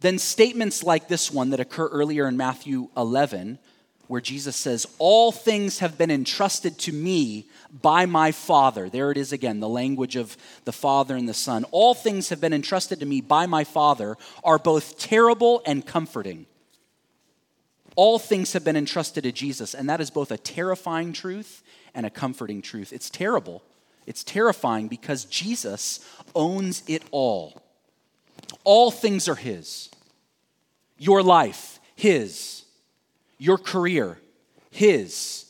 then 0.00 0.18
statements 0.18 0.82
like 0.82 1.08
this 1.08 1.30
one 1.30 1.50
that 1.50 1.60
occur 1.60 1.88
earlier 1.88 2.28
in 2.28 2.36
Matthew 2.36 2.88
11 2.96 3.58
where 4.06 4.20
Jesus 4.20 4.56
says, 4.56 4.86
All 4.98 5.32
things 5.32 5.78
have 5.78 5.96
been 5.96 6.10
entrusted 6.10 6.78
to 6.80 6.92
me 6.92 7.46
by 7.70 8.06
my 8.06 8.32
Father. 8.32 8.88
There 8.88 9.10
it 9.10 9.16
is 9.16 9.32
again, 9.32 9.60
the 9.60 9.68
language 9.68 10.16
of 10.16 10.36
the 10.64 10.72
Father 10.72 11.16
and 11.16 11.28
the 11.28 11.34
Son. 11.34 11.64
All 11.70 11.94
things 11.94 12.28
have 12.28 12.40
been 12.40 12.52
entrusted 12.52 13.00
to 13.00 13.06
me 13.06 13.20
by 13.20 13.46
my 13.46 13.64
Father 13.64 14.16
are 14.42 14.58
both 14.58 14.98
terrible 14.98 15.62
and 15.66 15.86
comforting. 15.86 16.46
All 17.96 18.18
things 18.18 18.52
have 18.52 18.64
been 18.64 18.76
entrusted 18.76 19.24
to 19.24 19.32
Jesus, 19.32 19.74
and 19.74 19.88
that 19.88 20.00
is 20.00 20.10
both 20.10 20.30
a 20.30 20.38
terrifying 20.38 21.12
truth 21.12 21.62
and 21.94 22.04
a 22.04 22.10
comforting 22.10 22.60
truth. 22.60 22.92
It's 22.92 23.08
terrible. 23.08 23.62
It's 24.06 24.24
terrifying 24.24 24.88
because 24.88 25.24
Jesus 25.24 26.04
owns 26.34 26.82
it 26.86 27.02
all. 27.10 27.63
All 28.62 28.90
things 28.90 29.28
are 29.28 29.34
His. 29.34 29.90
Your 30.98 31.22
life, 31.22 31.80
His 31.96 32.64
your 33.38 33.58
career, 33.58 34.18
His. 34.70 35.46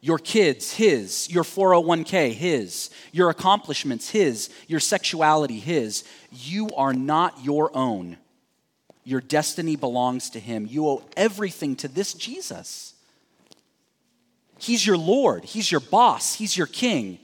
Your 0.00 0.18
kids, 0.18 0.72
His. 0.72 1.30
Your 1.30 1.44
401k, 1.44 2.32
His. 2.32 2.90
Your 3.12 3.30
accomplishments, 3.30 4.10
His. 4.10 4.50
Your 4.66 4.80
sexuality, 4.80 5.60
His. 5.60 6.04
You 6.32 6.70
are 6.76 6.92
not 6.92 7.44
your 7.44 7.70
own. 7.76 8.16
Your 9.04 9.20
destiny 9.20 9.76
belongs 9.76 10.30
to 10.30 10.40
Him. 10.40 10.66
You 10.68 10.88
owe 10.88 11.04
everything 11.16 11.76
to 11.76 11.88
this 11.88 12.14
Jesus. 12.14 12.94
He's 14.58 14.86
your 14.86 14.96
Lord, 14.96 15.44
He's 15.44 15.70
your 15.70 15.80
boss, 15.80 16.34
He's 16.34 16.56
your 16.56 16.66
king. 16.66 17.18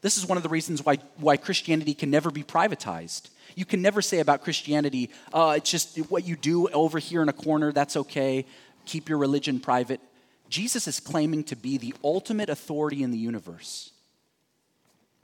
This 0.00 0.18
is 0.18 0.26
one 0.26 0.36
of 0.36 0.42
the 0.42 0.50
reasons 0.50 0.84
why, 0.84 0.98
why 1.16 1.38
Christianity 1.38 1.94
can 1.94 2.10
never 2.10 2.30
be 2.30 2.42
privatized. 2.42 3.30
You 3.54 3.64
can 3.64 3.82
never 3.82 4.02
say 4.02 4.20
about 4.20 4.42
Christianity, 4.42 5.10
uh, 5.32 5.54
it's 5.56 5.70
just 5.70 5.96
what 6.10 6.26
you 6.26 6.36
do 6.36 6.68
over 6.68 6.98
here 6.98 7.22
in 7.22 7.28
a 7.28 7.32
corner, 7.32 7.72
that's 7.72 7.96
okay 7.96 8.44
keep 8.84 9.08
your 9.08 9.18
religion 9.18 9.60
private. 9.60 10.00
Jesus 10.48 10.86
is 10.86 11.00
claiming 11.00 11.44
to 11.44 11.56
be 11.56 11.78
the 11.78 11.94
ultimate 12.04 12.48
authority 12.48 13.02
in 13.02 13.10
the 13.10 13.18
universe. 13.18 13.90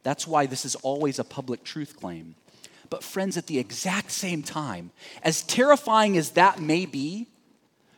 That's 0.03 0.27
why 0.27 0.47
this 0.47 0.65
is 0.65 0.77
always 0.77 1.19
a 1.19 1.25
public 1.25 1.63
truth 1.63 1.97
claim. 2.01 2.35
But, 2.89 3.05
friends, 3.05 3.37
at 3.37 3.47
the 3.47 3.59
exact 3.59 4.11
same 4.11 4.43
time, 4.43 4.91
as 5.23 5.43
terrifying 5.43 6.17
as 6.17 6.31
that 6.31 6.61
may 6.61 6.87
be, 6.87 7.29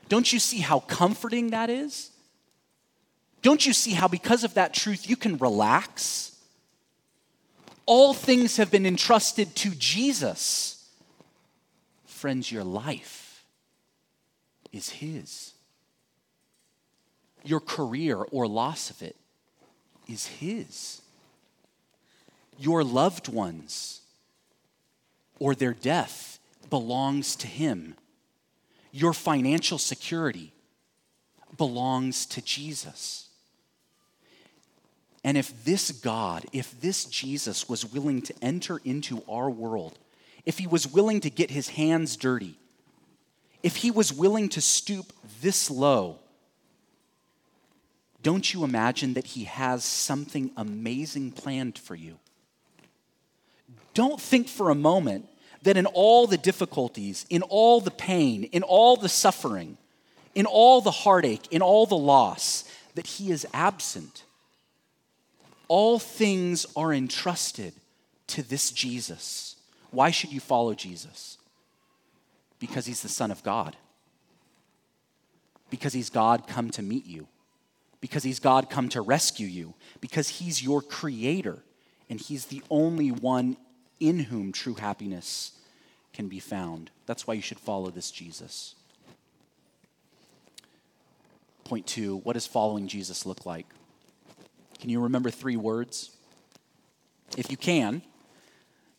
don't 0.08 0.30
you 0.32 0.38
see 0.38 0.58
how 0.58 0.80
comforting 0.80 1.50
that 1.50 1.70
is? 1.70 2.10
Don't 3.40 3.64
you 3.64 3.72
see 3.72 3.92
how, 3.92 4.08
because 4.08 4.44
of 4.44 4.54
that 4.54 4.74
truth, 4.74 5.08
you 5.08 5.16
can 5.16 5.38
relax? 5.38 6.31
All 7.86 8.14
things 8.14 8.56
have 8.56 8.70
been 8.70 8.86
entrusted 8.86 9.54
to 9.56 9.70
Jesus. 9.70 10.88
Friends, 12.06 12.50
your 12.50 12.64
life 12.64 13.44
is 14.72 14.90
His 14.90 15.52
your 17.44 17.60
career 17.60 18.16
or 18.16 18.46
loss 18.46 18.90
of 18.90 19.02
it 19.02 19.16
is 20.08 20.26
His. 20.26 21.02
Your 22.58 22.84
loved 22.84 23.28
ones 23.28 24.02
or 25.38 25.54
their 25.54 25.74
death 25.74 26.38
belongs 26.70 27.34
to 27.36 27.46
Him. 27.46 27.94
Your 28.92 29.12
financial 29.12 29.78
security 29.78 30.52
belongs 31.56 32.26
to 32.26 32.42
Jesus. 32.42 33.28
And 35.24 35.38
if 35.38 35.64
this 35.64 35.92
God, 35.92 36.44
if 36.52 36.80
this 36.80 37.04
Jesus 37.04 37.68
was 37.68 37.86
willing 37.86 38.22
to 38.22 38.34
enter 38.42 38.80
into 38.84 39.22
our 39.28 39.48
world, 39.50 39.98
if 40.44 40.58
he 40.58 40.66
was 40.66 40.86
willing 40.86 41.20
to 41.20 41.30
get 41.30 41.50
his 41.50 41.68
hands 41.70 42.16
dirty, 42.16 42.56
if 43.62 43.76
he 43.76 43.90
was 43.90 44.12
willing 44.12 44.48
to 44.50 44.60
stoop 44.60 45.12
this 45.40 45.70
low 45.70 46.18
don't 48.22 48.54
you 48.54 48.62
imagine 48.62 49.14
that 49.14 49.26
He 49.26 49.44
has 49.44 49.84
something 49.84 50.52
amazing 50.56 51.32
planned 51.32 51.78
for 51.78 51.94
you? 51.94 52.18
Don't 53.94 54.20
think 54.20 54.48
for 54.48 54.70
a 54.70 54.74
moment 54.74 55.28
that 55.62 55.76
in 55.76 55.86
all 55.86 56.26
the 56.26 56.38
difficulties, 56.38 57.26
in 57.28 57.42
all 57.42 57.80
the 57.80 57.90
pain, 57.90 58.44
in 58.44 58.62
all 58.62 58.96
the 58.96 59.08
suffering, 59.08 59.76
in 60.34 60.46
all 60.46 60.80
the 60.80 60.90
heartache, 60.90 61.46
in 61.50 61.62
all 61.62 61.86
the 61.86 61.96
loss, 61.96 62.64
that 62.94 63.06
He 63.06 63.30
is 63.30 63.46
absent. 63.52 64.24
All 65.74 65.98
things 65.98 66.66
are 66.76 66.92
entrusted 66.92 67.72
to 68.26 68.42
this 68.42 68.70
Jesus. 68.72 69.56
Why 69.90 70.10
should 70.10 70.30
you 70.30 70.38
follow 70.38 70.74
Jesus? 70.74 71.38
Because 72.58 72.84
he's 72.84 73.00
the 73.00 73.08
Son 73.08 73.30
of 73.30 73.42
God. 73.42 73.74
Because 75.70 75.94
he's 75.94 76.10
God 76.10 76.46
come 76.46 76.68
to 76.72 76.82
meet 76.82 77.06
you. 77.06 77.26
Because 78.02 78.22
he's 78.22 78.38
God 78.38 78.68
come 78.68 78.90
to 78.90 79.00
rescue 79.00 79.46
you. 79.46 79.72
Because 80.02 80.28
he's 80.28 80.62
your 80.62 80.82
creator. 80.82 81.62
And 82.10 82.20
he's 82.20 82.44
the 82.44 82.62
only 82.68 83.10
one 83.10 83.56
in 83.98 84.18
whom 84.18 84.52
true 84.52 84.74
happiness 84.74 85.52
can 86.12 86.28
be 86.28 86.38
found. 86.38 86.90
That's 87.06 87.26
why 87.26 87.32
you 87.32 87.40
should 87.40 87.58
follow 87.58 87.88
this 87.88 88.10
Jesus. 88.10 88.74
Point 91.64 91.86
two 91.86 92.18
what 92.18 92.34
does 92.34 92.46
following 92.46 92.88
Jesus 92.88 93.24
look 93.24 93.46
like? 93.46 93.64
Can 94.82 94.90
you 94.90 94.98
remember 94.98 95.30
three 95.30 95.54
words? 95.54 96.10
If 97.36 97.52
you 97.52 97.56
can, 97.56 98.02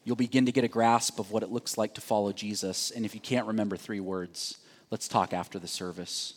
you'll 0.05 0.15
begin 0.15 0.45
to 0.45 0.53
get 0.53 0.63
a 0.63 0.69
grasp 0.69 1.19
of 1.19 1.29
what 1.31 1.43
it 1.43 1.51
looks 1.51 1.77
like 1.77 1.93
to 1.95 2.01
follow 2.01 2.31
Jesus. 2.31 2.89
And 2.89 3.03
if 3.03 3.13
you 3.13 3.19
can't 3.19 3.47
remember 3.47 3.75
three 3.75 3.99
words, 3.99 4.59
let's 4.91 5.09
talk 5.09 5.33
after 5.33 5.59
the 5.59 5.67
service. 5.67 6.35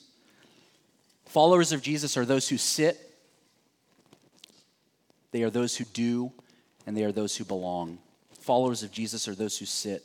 Followers 1.26 1.70
of 1.70 1.80
Jesus 1.80 2.16
are 2.16 2.24
those 2.24 2.48
who 2.48 2.58
sit, 2.58 2.98
they 5.30 5.44
are 5.44 5.50
those 5.50 5.76
who 5.76 5.84
do, 5.84 6.32
and 6.84 6.96
they 6.96 7.04
are 7.04 7.12
those 7.12 7.36
who 7.36 7.44
belong. 7.44 7.98
Followers 8.40 8.82
of 8.82 8.90
Jesus 8.90 9.28
are 9.28 9.36
those 9.36 9.56
who 9.56 9.64
sit. 9.64 10.02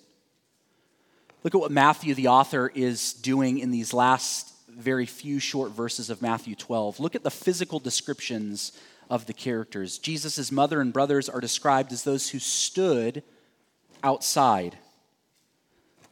Look 1.43 1.55
at 1.55 1.61
what 1.61 1.71
Matthew, 1.71 2.13
the 2.13 2.27
author, 2.27 2.71
is 2.75 3.13
doing 3.13 3.57
in 3.57 3.71
these 3.71 3.91
last 3.91 4.53
very 4.69 5.07
few 5.07 5.39
short 5.39 5.71
verses 5.71 6.11
of 6.11 6.21
Matthew 6.21 6.53
12. 6.53 6.99
Look 6.99 7.15
at 7.15 7.23
the 7.23 7.31
physical 7.31 7.79
descriptions 7.79 8.73
of 9.11 9.25
the 9.25 9.33
characters. 9.33 9.97
Jesus' 9.97 10.51
mother 10.53 10.79
and 10.79 10.93
brothers 10.93 11.27
are 11.27 11.41
described 11.41 11.91
as 11.91 12.03
those 12.03 12.29
who 12.29 12.39
stood 12.39 13.21
outside. 14.03 14.77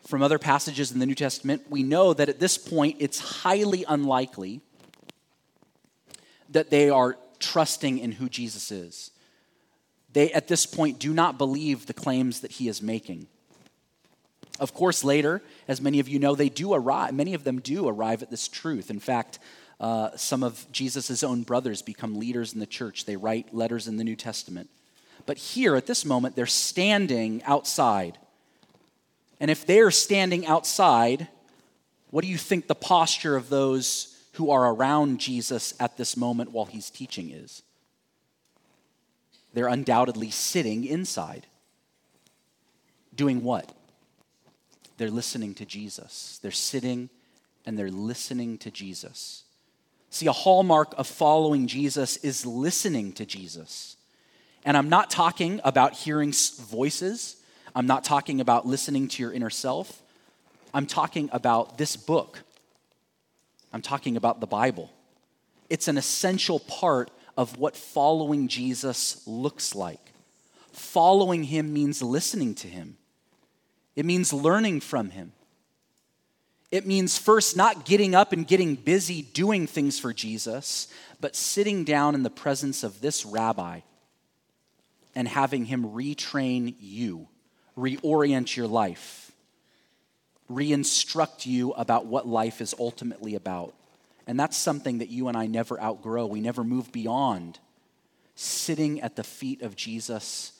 From 0.05 0.21
other 0.21 0.37
passages 0.37 0.91
in 0.91 0.99
the 0.99 1.05
New 1.05 1.15
Testament, 1.15 1.63
we 1.69 1.81
know 1.81 2.13
that 2.13 2.27
at 2.27 2.41
this 2.41 2.57
point 2.57 2.97
it's 2.99 3.19
highly 3.19 3.85
unlikely 3.87 4.59
that 6.49 6.69
they 6.69 6.89
are 6.89 7.17
trusting 7.39 7.99
in 7.99 8.11
who 8.11 8.27
Jesus 8.27 8.69
is. 8.69 9.11
They, 10.11 10.33
at 10.33 10.49
this 10.49 10.65
point, 10.65 10.99
do 10.99 11.13
not 11.13 11.37
believe 11.37 11.85
the 11.85 11.93
claims 11.93 12.41
that 12.41 12.51
he 12.51 12.67
is 12.67 12.81
making. 12.81 13.27
Of 14.59 14.73
course, 14.73 15.05
later, 15.05 15.41
as 15.69 15.79
many 15.79 16.01
of 16.01 16.09
you 16.09 16.19
know, 16.19 16.35
they 16.35 16.49
do 16.49 16.73
arrive, 16.73 17.13
many 17.13 17.33
of 17.33 17.45
them 17.45 17.61
do 17.61 17.87
arrive 17.87 18.21
at 18.21 18.29
this 18.29 18.49
truth. 18.49 18.89
In 18.89 18.99
fact, 18.99 19.39
uh, 19.79 20.15
some 20.15 20.43
of 20.43 20.65
Jesus' 20.71 21.23
own 21.23 21.43
brothers 21.43 21.81
become 21.81 22.19
leaders 22.19 22.53
in 22.53 22.59
the 22.59 22.65
church. 22.65 23.05
They 23.05 23.15
write 23.15 23.53
letters 23.53 23.87
in 23.87 23.97
the 23.97 24.03
New 24.03 24.15
Testament. 24.15 24.69
But 25.25 25.37
here, 25.37 25.75
at 25.75 25.85
this 25.85 26.05
moment, 26.05 26.35
they're 26.35 26.45
standing 26.45 27.43
outside. 27.43 28.17
And 29.39 29.49
if 29.49 29.65
they're 29.65 29.91
standing 29.91 30.45
outside, 30.45 31.27
what 32.09 32.23
do 32.23 32.29
you 32.29 32.37
think 32.37 32.67
the 32.67 32.75
posture 32.75 33.35
of 33.35 33.49
those 33.49 34.15
who 34.33 34.51
are 34.51 34.73
around 34.73 35.19
Jesus 35.19 35.73
at 35.79 35.97
this 35.97 36.17
moment 36.17 36.51
while 36.51 36.65
he's 36.65 36.89
teaching 36.89 37.31
is? 37.31 37.61
They're 39.53 39.67
undoubtedly 39.67 40.31
sitting 40.31 40.85
inside. 40.85 41.45
Doing 43.15 43.43
what? 43.43 43.73
they're 44.99 45.09
listening 45.09 45.55
to 45.55 45.65
Jesus. 45.65 46.39
They're 46.43 46.51
sitting 46.51 47.09
and 47.65 47.79
they're 47.79 47.89
listening 47.89 48.57
to 48.59 48.69
Jesus. 48.69 49.45
See, 50.09 50.27
a 50.27 50.31
hallmark 50.31 50.93
of 50.97 51.07
following 51.07 51.67
Jesus 51.67 52.17
is 52.17 52.45
listening 52.45 53.13
to 53.13 53.25
Jesus. 53.25 53.95
And 54.65 54.75
I'm 54.75 54.89
not 54.89 55.09
talking 55.09 55.61
about 55.63 55.93
hearing 55.93 56.33
voices, 56.59 57.37
I'm 57.75 57.87
not 57.87 58.03
talking 58.03 58.41
about 58.41 58.65
listening 58.65 59.07
to 59.09 59.21
your 59.21 59.31
inner 59.31 59.49
self. 59.49 60.01
I'm 60.73 60.85
talking 60.85 61.29
about 61.31 61.77
this 61.77 61.95
book. 61.95 62.39
I'm 63.73 63.81
talking 63.81 64.17
about 64.17 64.39
the 64.39 64.47
Bible. 64.47 64.91
It's 65.69 65.87
an 65.87 65.97
essential 65.97 66.59
part 66.59 67.11
of 67.37 67.57
what 67.57 67.75
following 67.75 68.47
Jesus 68.47 69.25
looks 69.25 69.75
like. 69.75 70.13
Following 70.71 71.43
him 71.43 71.73
means 71.73 72.01
listening 72.01 72.55
to 72.55 72.67
him. 72.67 72.97
It 73.95 74.05
means 74.05 74.33
learning 74.33 74.81
from 74.81 75.11
him. 75.11 75.33
It 76.71 76.85
means 76.85 77.17
first 77.17 77.57
not 77.57 77.85
getting 77.85 78.13
up 78.13 78.31
and 78.31 78.45
getting 78.45 78.75
busy 78.75 79.23
doing 79.23 79.65
things 79.65 79.99
for 79.99 80.13
Jesus, 80.13 80.87
but 81.19 81.35
sitting 81.35 81.83
down 81.83 82.13
in 82.13 82.23
the 82.23 82.29
presence 82.29 82.83
of 82.83 83.01
this 83.01 83.25
rabbi 83.25 83.81
and 85.15 85.27
having 85.27 85.65
him 85.65 85.83
retrain 85.85 86.75
you, 86.79 87.27
reorient 87.75 88.55
your 88.55 88.67
life, 88.67 89.31
reinstruct 90.49 91.45
you 91.45 91.71
about 91.71 92.05
what 92.05 92.27
life 92.27 92.61
is 92.61 92.75
ultimately 92.79 93.35
about. 93.35 93.73
And 94.27 94.39
that's 94.39 94.57
something 94.57 94.99
that 94.99 95.09
you 95.09 95.27
and 95.27 95.35
I 95.35 95.47
never 95.47 95.81
outgrow. 95.81 96.27
We 96.27 96.39
never 96.39 96.63
move 96.63 96.91
beyond 96.91 97.57
sitting 98.35 99.01
at 99.01 99.15
the 99.15 99.23
feet 99.23 99.63
of 99.63 99.75
Jesus 99.75 100.53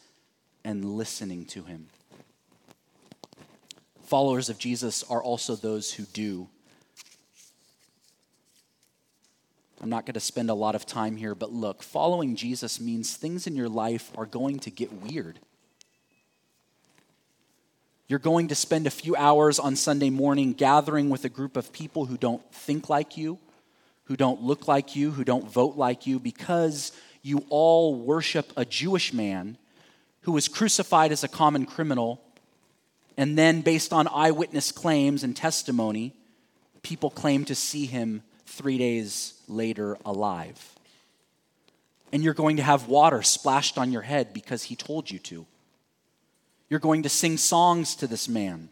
and 0.64 0.84
listening 0.84 1.46
to 1.46 1.64
him. 1.64 1.88
Followers 4.10 4.50
of 4.50 4.58
Jesus 4.58 5.04
are 5.04 5.22
also 5.22 5.56
those 5.56 5.94
who 5.94 6.02
do. 6.02 6.48
I'm 9.80 9.90
not 9.92 10.08
going 10.08 10.16
to 10.16 10.20
spend 10.20 10.50
a 10.50 10.56
lot 10.56 10.74
of 10.74 10.88
time 10.88 11.16
here, 11.16 11.36
but 11.36 11.54
look, 11.54 11.84
following 11.84 12.36
Jesus 12.36 12.82
means 12.82 13.16
things 13.16 13.46
in 13.46 13.56
your 13.56 13.70
life 13.70 14.12
are 14.18 14.26
going 14.26 14.58
to 14.62 14.72
get 14.72 14.92
weird. 14.92 15.38
You're 18.08 18.18
going 18.18 18.48
to 18.48 18.56
spend 18.56 18.88
a 18.88 18.90
few 18.90 19.16
hours 19.16 19.60
on 19.60 19.76
Sunday 19.76 20.10
morning 20.10 20.54
gathering 20.54 21.12
with 21.12 21.24
a 21.24 21.30
group 21.30 21.56
of 21.56 21.72
people 21.72 22.08
who 22.08 22.18
don't 22.18 22.42
think 22.52 22.90
like 22.90 23.16
you, 23.16 23.38
who 24.06 24.18
don't 24.18 24.42
look 24.42 24.68
like 24.68 24.96
you, 24.96 25.12
who 25.12 25.24
don't 25.24 25.48
vote 25.48 25.78
like 25.78 26.08
you, 26.08 26.18
because 26.18 26.94
you 27.22 27.46
all 27.50 27.94
worship 27.94 28.54
a 28.58 28.66
Jewish 28.66 29.14
man 29.14 29.60
who 30.22 30.32
was 30.32 30.48
crucified 30.48 31.12
as 31.12 31.24
a 31.24 31.28
common 31.28 31.68
criminal 31.68 32.20
and 33.20 33.38
then, 33.38 33.60
based 33.60 33.92
on 33.92 34.08
eyewitness 34.08 34.72
claims 34.72 35.26
and 35.26 35.36
testimony, 35.36 36.14
people 36.84 37.10
claim 37.10 37.44
to 37.44 37.54
see 37.54 37.86
him 37.86 38.24
three 38.46 38.78
days 38.78 39.34
later 39.50 39.98
alive. 40.06 40.74
And 42.14 42.24
you're 42.24 42.34
going 42.34 42.56
to 42.56 42.64
have 42.64 42.88
water 42.88 43.22
splashed 43.22 43.78
on 43.78 43.92
your 43.92 44.04
head 44.04 44.34
because 44.34 44.64
he 44.64 44.78
told 44.78 45.12
you 45.12 45.20
to. 45.20 45.46
You're 46.70 46.80
going 46.80 47.04
to 47.04 47.10
sing 47.10 47.36
songs 47.36 47.94
to 47.98 48.08
this 48.08 48.30
man. 48.30 48.70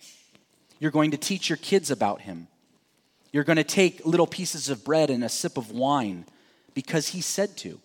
You're 0.79 0.91
going 0.91 1.11
to 1.11 1.17
teach 1.17 1.49
your 1.49 1.57
kids 1.57 1.91
about 1.91 2.21
him. 2.21 2.47
You're 3.33 3.43
going 3.43 3.57
to 3.57 3.65
take 3.65 4.05
little 4.05 4.27
pieces 4.27 4.69
of 4.69 4.85
bread 4.85 5.09
and 5.09 5.25
a 5.25 5.29
sip 5.29 5.57
of 5.57 5.71
wine 5.71 6.23
because 6.73 7.09
he 7.09 7.19
said 7.19 7.57
to. 7.57 7.81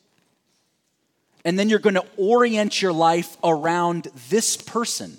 And 1.45 1.59
then 1.59 1.69
you're 1.69 1.81
going 1.81 1.97
to 1.97 2.07
orient 2.17 2.81
your 2.81 2.93
life 2.93 3.37
around 3.43 4.07
this 4.29 4.57
person 4.57 5.17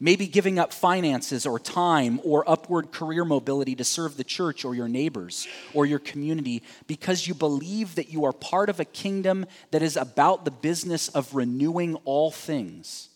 maybe 0.00 0.26
giving 0.26 0.58
up 0.58 0.72
finances 0.72 1.44
or 1.44 1.58
time 1.58 2.18
or 2.24 2.48
upward 2.48 2.90
career 2.90 3.24
mobility 3.24 3.76
to 3.76 3.84
serve 3.84 4.16
the 4.16 4.24
church 4.24 4.64
or 4.64 4.74
your 4.74 4.88
neighbors 4.88 5.46
or 5.74 5.84
your 5.84 5.98
community 5.98 6.62
because 6.86 7.28
you 7.28 7.34
believe 7.34 7.94
that 7.94 8.10
you 8.10 8.24
are 8.24 8.32
part 8.32 8.70
of 8.70 8.80
a 8.80 8.84
kingdom 8.84 9.44
that 9.70 9.82
is 9.82 9.96
about 9.96 10.46
the 10.46 10.50
business 10.50 11.08
of 11.10 11.34
renewing 11.34 11.94
all 12.06 12.30
things. 12.30 13.10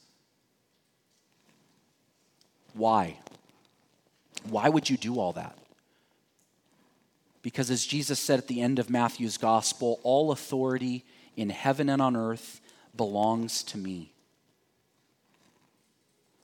Why? 2.75 3.18
Why 4.49 4.68
would 4.68 4.90
you 4.90 4.99
do 4.99 5.18
all 5.18 5.33
that? 5.33 5.57
Because 7.40 7.70
as 7.70 7.85
Jesus 7.85 8.18
said 8.18 8.38
at 8.38 8.49
the 8.49 8.61
end 8.61 8.79
of 8.79 8.90
Matthew's 8.90 9.38
gospel, 9.38 10.01
all 10.03 10.33
authority 10.33 11.05
in 11.37 11.51
heaven 11.51 11.88
and 11.88 12.01
on 12.01 12.16
earth 12.16 12.61
belongs 12.97 13.62
to 13.64 13.79
me. 13.79 14.13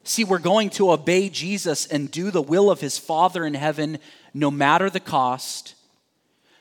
See, 0.05 0.25
we're 0.25 0.39
going 0.39 0.71
to 0.71 0.91
obey 0.93 1.29
Jesus 1.29 1.87
and 1.87 2.11
do 2.11 2.31
the 2.31 2.43
will 2.43 2.71
of 2.71 2.81
his 2.81 2.99
Father 2.99 3.45
in 3.45 3.55
heaven 3.55 3.99
no 4.33 4.51
matter 4.51 4.89
the 4.89 5.01
cost, 5.01 5.75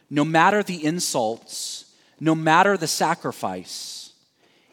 no 0.09 0.25
matter 0.25 0.61
the 0.61 0.83
insults, 0.83 1.85
no 2.19 2.35
matter 2.35 2.75
the 2.77 2.87
sacrifice. 2.87 4.13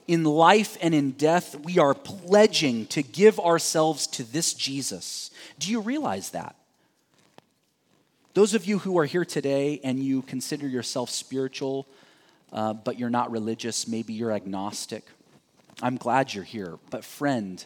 In 0.08 0.24
life 0.24 0.76
and 0.80 0.94
in 0.94 1.12
death, 1.12 1.58
we 1.60 1.78
are 1.78 1.94
pledging 1.94 2.86
to 2.86 3.02
give 3.02 3.38
ourselves 3.40 4.06
to 4.08 4.22
this 4.22 4.54
Jesus. 4.54 5.30
Do 5.58 5.70
you 5.70 5.80
realize 5.80 6.30
that? 6.30 6.56
Those 8.34 8.54
of 8.54 8.66
you 8.66 8.78
who 8.78 8.98
are 8.98 9.04
here 9.04 9.24
today 9.24 9.80
and 9.82 9.98
you 9.98 10.22
consider 10.22 10.68
yourself 10.68 11.10
spiritual, 11.10 11.86
uh, 12.52 12.74
but 12.74 12.98
you're 12.98 13.10
not 13.10 13.30
religious, 13.30 13.88
maybe 13.88 14.12
you're 14.12 14.32
agnostic, 14.32 15.04
I'm 15.82 15.96
glad 15.96 16.34
you're 16.34 16.44
here. 16.44 16.78
But, 16.90 17.04
friend, 17.04 17.64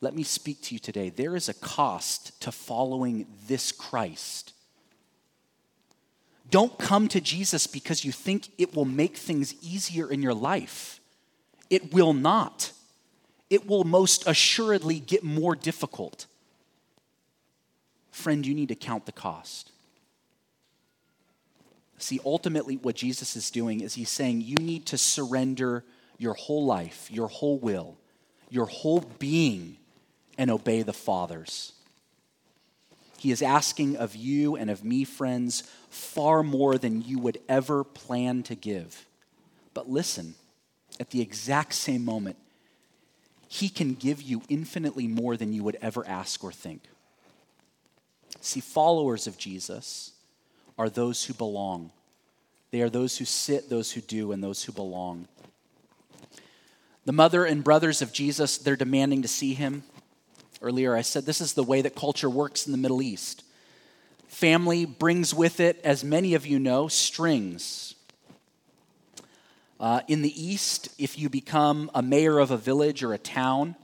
let 0.00 0.14
me 0.14 0.22
speak 0.22 0.62
to 0.62 0.74
you 0.74 0.78
today. 0.78 1.08
There 1.08 1.36
is 1.36 1.48
a 1.48 1.54
cost 1.54 2.40
to 2.42 2.52
following 2.52 3.26
this 3.46 3.72
Christ. 3.72 4.52
Don't 6.50 6.78
come 6.78 7.08
to 7.08 7.20
Jesus 7.20 7.66
because 7.66 8.04
you 8.04 8.12
think 8.12 8.50
it 8.58 8.74
will 8.74 8.84
make 8.84 9.16
things 9.16 9.54
easier 9.62 10.10
in 10.10 10.22
your 10.22 10.34
life. 10.34 11.00
It 11.70 11.92
will 11.92 12.12
not. 12.12 12.72
It 13.50 13.66
will 13.66 13.84
most 13.84 14.26
assuredly 14.26 15.00
get 15.00 15.24
more 15.24 15.56
difficult. 15.56 16.26
friend, 18.10 18.46
you 18.46 18.54
need 18.54 18.68
to 18.68 18.74
count 18.74 19.04
the 19.04 19.12
cost. 19.12 19.72
See, 21.98 22.20
ultimately, 22.24 22.76
what 22.76 22.96
Jesus 22.96 23.36
is 23.36 23.50
doing 23.50 23.80
is 23.80 23.94
he's 23.94 24.10
saying 24.10 24.40
you 24.40 24.56
need 24.56 24.86
to 24.86 24.98
surrender 24.98 25.84
your 26.18 26.34
whole 26.34 26.64
life, 26.64 27.08
your 27.10 27.28
whole 27.28 27.58
will, 27.58 27.98
your 28.48 28.66
whole 28.66 29.00
being, 29.18 29.76
and 30.38 30.50
obey 30.50 30.82
the 30.82 30.92
Father's. 30.92 31.72
He 33.18 33.30
is 33.30 33.42
asking 33.42 33.96
of 33.96 34.14
you 34.14 34.56
and 34.56 34.70
of 34.70 34.84
me, 34.84 35.04
friends, 35.04 35.62
far 35.88 36.42
more 36.42 36.76
than 36.76 37.02
you 37.02 37.18
would 37.18 37.38
ever 37.48 37.82
plan 37.82 38.42
to 38.44 38.54
give. 38.54 39.06
But 39.74 39.88
listen, 39.88 40.34
at 41.00 41.10
the 41.10 41.20
exact 41.20 41.74
same 41.74 42.04
moment, 42.04 42.36
He 43.48 43.68
can 43.68 43.94
give 43.94 44.20
you 44.20 44.42
infinitely 44.48 45.06
more 45.06 45.36
than 45.36 45.52
you 45.52 45.64
would 45.64 45.78
ever 45.80 46.06
ask 46.06 46.44
or 46.44 46.52
think. 46.52 46.82
See, 48.40 48.60
followers 48.60 49.26
of 49.26 49.38
Jesus 49.38 50.12
are 50.78 50.90
those 50.90 51.24
who 51.24 51.34
belong. 51.34 51.90
They 52.70 52.82
are 52.82 52.90
those 52.90 53.16
who 53.16 53.24
sit, 53.24 53.70
those 53.70 53.92
who 53.92 54.00
do, 54.00 54.32
and 54.32 54.42
those 54.42 54.64
who 54.64 54.72
belong. 54.72 55.28
The 57.06 57.12
mother 57.12 57.44
and 57.44 57.64
brothers 57.64 58.02
of 58.02 58.12
Jesus, 58.12 58.58
they're 58.58 58.76
demanding 58.76 59.22
to 59.22 59.28
see 59.28 59.54
him. 59.54 59.84
Earlier, 60.62 60.96
I 60.96 61.02
said 61.02 61.26
this 61.26 61.40
is 61.40 61.52
the 61.52 61.62
way 61.62 61.82
that 61.82 61.94
culture 61.94 62.30
works 62.30 62.66
in 62.66 62.72
the 62.72 62.78
Middle 62.78 63.02
East. 63.02 63.44
Family 64.28 64.86
brings 64.86 65.34
with 65.34 65.60
it, 65.60 65.80
as 65.84 66.02
many 66.02 66.34
of 66.34 66.46
you 66.46 66.58
know, 66.58 66.88
strings. 66.88 67.94
Uh, 69.78 70.00
in 70.08 70.22
the 70.22 70.42
East, 70.42 70.88
if 70.98 71.18
you 71.18 71.28
become 71.28 71.90
a 71.94 72.00
mayor 72.00 72.38
of 72.38 72.50
a 72.50 72.56
village 72.56 73.02
or 73.02 73.12
a 73.12 73.18
town, 73.18 73.76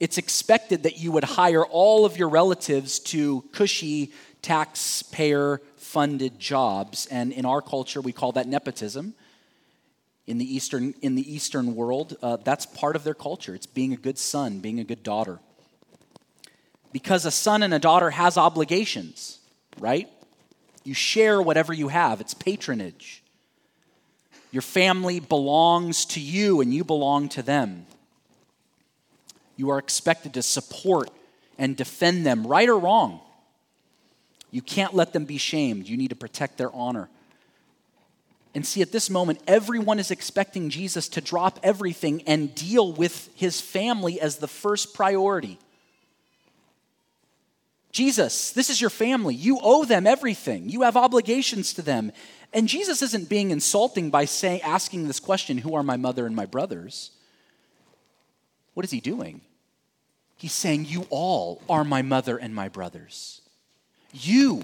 it's 0.00 0.18
expected 0.18 0.82
that 0.82 0.98
you 0.98 1.12
would 1.12 1.24
hire 1.24 1.64
all 1.64 2.04
of 2.04 2.16
your 2.16 2.28
relatives 2.28 2.98
to 2.98 3.42
cushy 3.52 4.12
taxpayer 4.42 5.60
funded 5.76 6.38
jobs. 6.38 7.06
And 7.06 7.32
in 7.32 7.44
our 7.44 7.62
culture, 7.62 8.00
we 8.00 8.12
call 8.12 8.32
that 8.32 8.48
nepotism. 8.48 9.14
In 10.26 10.38
the 10.38 10.54
Eastern, 10.54 10.94
in 11.00 11.14
the 11.14 11.32
Eastern 11.34 11.74
world, 11.74 12.16
uh, 12.22 12.36
that's 12.36 12.66
part 12.66 12.96
of 12.96 13.04
their 13.04 13.14
culture. 13.14 13.54
It's 13.54 13.66
being 13.66 13.92
a 13.92 13.96
good 13.96 14.18
son, 14.18 14.58
being 14.58 14.78
a 14.80 14.84
good 14.84 15.02
daughter. 15.02 15.38
Because 16.92 17.26
a 17.26 17.30
son 17.30 17.62
and 17.62 17.74
a 17.74 17.78
daughter 17.78 18.10
has 18.10 18.36
obligations, 18.36 19.38
right? 19.78 20.08
You 20.84 20.94
share 20.94 21.42
whatever 21.42 21.72
you 21.72 21.88
have, 21.88 22.20
it's 22.20 22.34
patronage. 22.34 23.22
Your 24.50 24.62
family 24.62 25.20
belongs 25.20 26.06
to 26.06 26.20
you 26.20 26.60
and 26.60 26.72
you 26.72 26.84
belong 26.84 27.28
to 27.30 27.42
them. 27.42 27.86
You 29.56 29.70
are 29.70 29.78
expected 29.78 30.34
to 30.34 30.42
support 30.42 31.10
and 31.58 31.76
defend 31.76 32.24
them, 32.24 32.46
right 32.46 32.68
or 32.68 32.78
wrong. 32.78 33.20
You 34.50 34.62
can't 34.62 34.94
let 34.94 35.12
them 35.12 35.26
be 35.26 35.36
shamed. 35.36 35.88
You 35.88 35.96
need 35.96 36.08
to 36.08 36.16
protect 36.16 36.56
their 36.56 36.72
honor. 36.72 37.10
And 38.54 38.66
see, 38.66 38.80
at 38.80 38.92
this 38.92 39.10
moment, 39.10 39.40
everyone 39.46 39.98
is 39.98 40.10
expecting 40.10 40.70
Jesus 40.70 41.08
to 41.10 41.20
drop 41.20 41.58
everything 41.62 42.22
and 42.22 42.54
deal 42.54 42.92
with 42.92 43.28
his 43.34 43.60
family 43.60 44.20
as 44.20 44.36
the 44.36 44.48
first 44.48 44.94
priority. 44.94 45.58
Jesus, 47.90 48.52
this 48.52 48.70
is 48.70 48.80
your 48.80 48.90
family. 48.90 49.34
You 49.34 49.58
owe 49.62 49.84
them 49.84 50.06
everything. 50.06 50.68
You 50.68 50.82
have 50.82 50.96
obligations 50.96 51.72
to 51.74 51.82
them. 51.82 52.12
And 52.52 52.68
Jesus 52.68 53.02
isn't 53.02 53.28
being 53.28 53.50
insulting 53.50 54.10
by 54.10 54.24
saying, 54.24 54.62
asking 54.62 55.06
this 55.06 55.20
question, 55.20 55.58
Who 55.58 55.74
are 55.74 55.82
my 55.82 55.96
mother 55.96 56.26
and 56.26 56.36
my 56.36 56.46
brothers? 56.46 57.10
What 58.74 58.84
is 58.84 58.90
he 58.90 59.00
doing? 59.00 59.40
He's 60.36 60.52
saying, 60.52 60.86
You 60.86 61.06
all 61.10 61.62
are 61.68 61.84
my 61.84 62.02
mother 62.02 62.36
and 62.36 62.54
my 62.54 62.68
brothers. 62.68 63.40
You, 64.12 64.62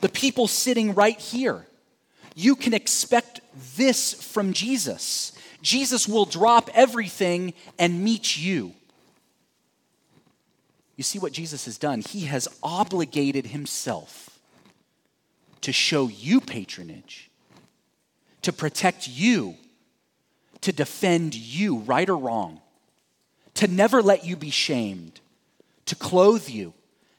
the 0.00 0.08
people 0.08 0.48
sitting 0.48 0.94
right 0.94 1.18
here, 1.18 1.66
you 2.34 2.56
can 2.56 2.74
expect 2.74 3.40
this 3.76 4.14
from 4.14 4.52
Jesus. 4.52 5.32
Jesus 5.60 6.08
will 6.08 6.24
drop 6.24 6.70
everything 6.74 7.54
and 7.78 8.02
meet 8.04 8.36
you. 8.36 8.72
You 10.98 11.04
see 11.04 11.20
what 11.20 11.32
Jesus 11.32 11.66
has 11.66 11.78
done? 11.78 12.00
He 12.00 12.22
has 12.22 12.48
obligated 12.60 13.46
himself 13.46 14.40
to 15.60 15.72
show 15.72 16.08
you 16.08 16.40
patronage, 16.40 17.30
to 18.42 18.52
protect 18.52 19.06
you, 19.06 19.54
to 20.62 20.72
defend 20.72 21.36
you, 21.36 21.76
right 21.78 22.08
or 22.08 22.16
wrong, 22.16 22.60
to 23.54 23.68
never 23.68 24.02
let 24.02 24.24
you 24.24 24.34
be 24.34 24.50
shamed, 24.50 25.20
to 25.86 25.94
clothe 25.94 26.48
you, 26.48 26.74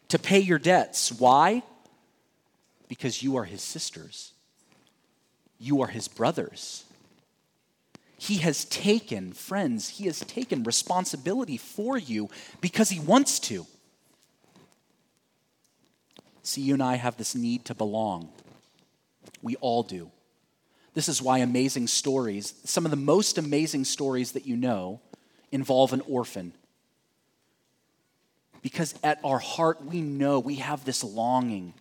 to 0.09 0.19
pay 0.19 0.39
your 0.39 0.59
debts. 0.59 1.13
Why? 1.13 1.63
Because 2.89 3.23
you 3.23 3.37
are 3.37 3.45
his 3.45 3.61
sisters, 3.61 4.33
you 5.57 5.81
are 5.81 5.87
his 5.87 6.09
brothers. 6.09 6.83
He 8.21 8.39
has 8.39 8.65
taken, 8.65 9.31
friends, 9.31 9.87
he 9.87 10.03
has 10.03 10.19
taken 10.19 10.63
responsibility 10.63 11.55
for 11.55 11.97
you 11.97 12.29
because 12.59 12.89
he 12.89 12.99
wants 12.99 13.39
to. 13.39 13.65
See, 16.43 16.59
you 16.59 16.73
and 16.73 16.83
I 16.83 16.95
have 16.95 17.15
this 17.15 17.33
need 17.33 17.63
to 17.65 17.73
belong. 17.73 18.27
We 19.41 19.55
all 19.61 19.83
do. 19.83 20.11
This 20.93 21.07
is 21.07 21.21
why 21.21 21.37
amazing 21.37 21.87
stories, 21.87 22.55
some 22.65 22.83
of 22.83 22.91
the 22.91 22.97
most 22.97 23.37
amazing 23.37 23.85
stories 23.85 24.33
that 24.33 24.45
you 24.45 24.57
know, 24.57 24.99
involve 25.53 25.93
an 25.93 26.01
orphan. 26.01 26.51
Because 28.61 28.95
at 29.01 29.21
our 29.23 29.39
heart, 29.39 29.85
we 29.85 30.01
know 30.01 30.41
we 30.41 30.55
have 30.55 30.83
this 30.83 31.05
longing 31.05 31.73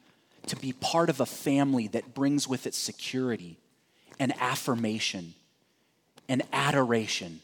to 0.46 0.54
be 0.54 0.72
part 0.72 1.10
of 1.10 1.18
a 1.18 1.26
family 1.26 1.88
that 1.88 2.14
brings 2.14 2.46
with 2.46 2.64
it 2.68 2.74
security 2.74 3.58
and 4.20 4.32
affirmation 4.38 5.34
and 6.28 6.42
adoration. 6.52 7.40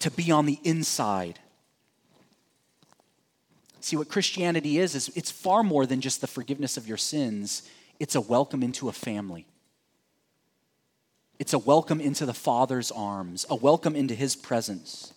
To 0.00 0.10
be 0.10 0.30
on 0.30 0.46
the 0.46 0.58
inside. 0.64 1.38
See, 3.80 3.96
what 3.96 4.08
Christianity 4.08 4.78
is, 4.78 4.94
is 4.94 5.10
it's 5.14 5.30
far 5.30 5.62
more 5.62 5.86
than 5.86 6.00
just 6.00 6.20
the 6.20 6.26
forgiveness 6.26 6.76
of 6.76 6.86
your 6.88 6.96
sins, 6.96 7.62
it's 8.00 8.14
a 8.14 8.20
welcome 8.20 8.62
into 8.62 8.88
a 8.88 8.92
family. 8.92 9.46
It's 11.38 11.52
a 11.52 11.58
welcome 11.58 12.00
into 12.00 12.26
the 12.26 12.34
Father's 12.34 12.90
arms, 12.90 13.46
a 13.50 13.56
welcome 13.56 13.96
into 13.96 14.14
His 14.14 14.36
presence. 14.36 15.12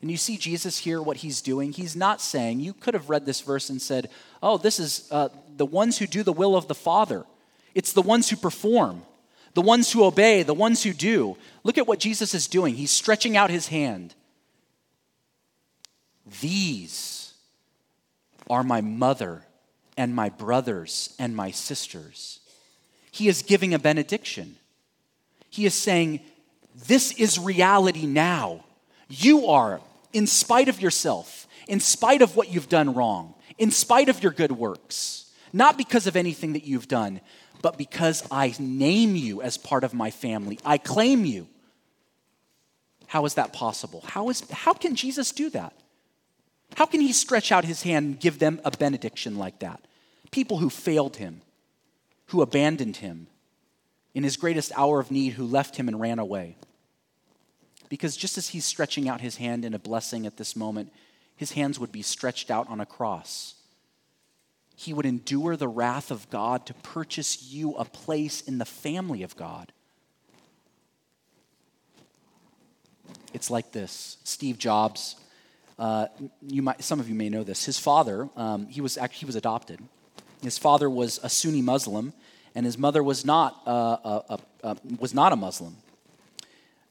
And 0.00 0.10
you 0.10 0.16
see 0.16 0.36
Jesus 0.36 0.78
here, 0.78 1.00
what 1.00 1.18
he's 1.18 1.40
doing. 1.40 1.72
He's 1.72 1.96
not 1.96 2.20
saying, 2.20 2.60
you 2.60 2.72
could 2.72 2.94
have 2.94 3.08
read 3.08 3.24
this 3.26 3.40
verse 3.40 3.70
and 3.70 3.80
said, 3.80 4.10
oh, 4.42 4.58
this 4.58 4.78
is 4.78 5.08
uh, 5.10 5.30
the 5.56 5.66
ones 5.66 5.98
who 5.98 6.06
do 6.06 6.22
the 6.22 6.32
will 6.32 6.54
of 6.54 6.68
the 6.68 6.74
Father. 6.74 7.24
It's 7.74 7.92
the 7.92 8.02
ones 8.02 8.28
who 8.28 8.36
perform, 8.36 9.02
the 9.56 9.62
ones 9.62 9.90
who 9.90 10.04
obey, 10.04 10.42
the 10.42 10.52
ones 10.52 10.82
who 10.82 10.92
do. 10.92 11.34
Look 11.64 11.78
at 11.78 11.86
what 11.86 11.98
Jesus 11.98 12.34
is 12.34 12.46
doing. 12.46 12.74
He's 12.74 12.90
stretching 12.90 13.38
out 13.38 13.48
his 13.48 13.68
hand. 13.68 14.14
These 16.42 17.32
are 18.50 18.62
my 18.62 18.82
mother 18.82 19.44
and 19.96 20.14
my 20.14 20.28
brothers 20.28 21.14
and 21.18 21.34
my 21.34 21.52
sisters. 21.52 22.40
He 23.10 23.28
is 23.28 23.40
giving 23.40 23.72
a 23.72 23.78
benediction. 23.78 24.56
He 25.48 25.64
is 25.64 25.72
saying, 25.72 26.20
This 26.86 27.12
is 27.12 27.38
reality 27.38 28.04
now. 28.04 28.62
You 29.08 29.46
are, 29.46 29.80
in 30.12 30.26
spite 30.26 30.68
of 30.68 30.82
yourself, 30.82 31.48
in 31.66 31.80
spite 31.80 32.20
of 32.20 32.36
what 32.36 32.52
you've 32.52 32.68
done 32.68 32.92
wrong, 32.92 33.32
in 33.56 33.70
spite 33.70 34.10
of 34.10 34.22
your 34.22 34.32
good 34.32 34.52
works, 34.52 35.32
not 35.50 35.78
because 35.78 36.06
of 36.06 36.14
anything 36.14 36.52
that 36.52 36.64
you've 36.64 36.88
done, 36.88 37.22
but 37.62 37.78
because 37.78 38.26
I 38.30 38.54
name 38.58 39.16
you 39.16 39.42
as 39.42 39.56
part 39.56 39.84
of 39.84 39.94
my 39.94 40.10
family. 40.10 40.58
I 40.64 40.78
claim 40.78 41.24
you. 41.24 41.48
How 43.06 43.24
is 43.24 43.34
that 43.34 43.52
possible? 43.52 44.02
How, 44.06 44.28
is, 44.28 44.48
how 44.50 44.72
can 44.72 44.96
Jesus 44.96 45.32
do 45.32 45.50
that? 45.50 45.72
How 46.74 46.86
can 46.86 47.00
he 47.00 47.12
stretch 47.12 47.52
out 47.52 47.64
his 47.64 47.82
hand 47.82 48.06
and 48.06 48.20
give 48.20 48.38
them 48.38 48.60
a 48.64 48.70
benediction 48.70 49.38
like 49.38 49.60
that? 49.60 49.80
People 50.30 50.58
who 50.58 50.68
failed 50.68 51.16
him, 51.16 51.42
who 52.26 52.42
abandoned 52.42 52.96
him 52.96 53.28
in 54.14 54.24
his 54.24 54.36
greatest 54.36 54.72
hour 54.76 54.98
of 54.98 55.10
need, 55.10 55.34
who 55.34 55.46
left 55.46 55.76
him 55.76 55.88
and 55.88 56.00
ran 56.00 56.18
away. 56.18 56.56
Because 57.88 58.16
just 58.16 58.36
as 58.36 58.48
he's 58.48 58.64
stretching 58.64 59.08
out 59.08 59.20
his 59.20 59.36
hand 59.36 59.64
in 59.64 59.74
a 59.74 59.78
blessing 59.78 60.26
at 60.26 60.36
this 60.36 60.56
moment, 60.56 60.92
his 61.36 61.52
hands 61.52 61.78
would 61.78 61.92
be 61.92 62.02
stretched 62.02 62.50
out 62.50 62.68
on 62.68 62.80
a 62.80 62.86
cross. 62.86 63.54
He 64.76 64.92
would 64.92 65.06
endure 65.06 65.56
the 65.56 65.68
wrath 65.68 66.10
of 66.10 66.28
God 66.30 66.66
to 66.66 66.74
purchase 66.74 67.42
you 67.50 67.74
a 67.74 67.84
place 67.84 68.42
in 68.42 68.58
the 68.58 68.66
family 68.66 69.22
of 69.22 69.34
God. 69.34 69.72
It's 73.32 73.50
like 73.50 73.72
this 73.72 74.18
Steve 74.22 74.58
Jobs, 74.58 75.16
uh, 75.78 76.06
you 76.42 76.62
might, 76.62 76.84
some 76.84 77.00
of 77.00 77.08
you 77.08 77.14
may 77.14 77.28
know 77.28 77.42
this. 77.42 77.64
His 77.64 77.78
father, 77.78 78.28
um, 78.36 78.66
he, 78.66 78.80
was 78.80 78.96
actually, 78.96 79.20
he 79.20 79.26
was 79.26 79.36
adopted. 79.36 79.80
His 80.42 80.58
father 80.58 80.88
was 80.88 81.18
a 81.22 81.28
Sunni 81.28 81.62
Muslim, 81.62 82.12
and 82.54 82.64
his 82.64 82.78
mother 82.78 83.02
was 83.02 83.24
not, 83.24 83.60
uh, 83.66 83.70
a, 84.04 84.22
a, 84.28 84.38
a, 84.62 84.76
was 84.98 85.14
not 85.14 85.32
a 85.32 85.36
Muslim. 85.36 85.76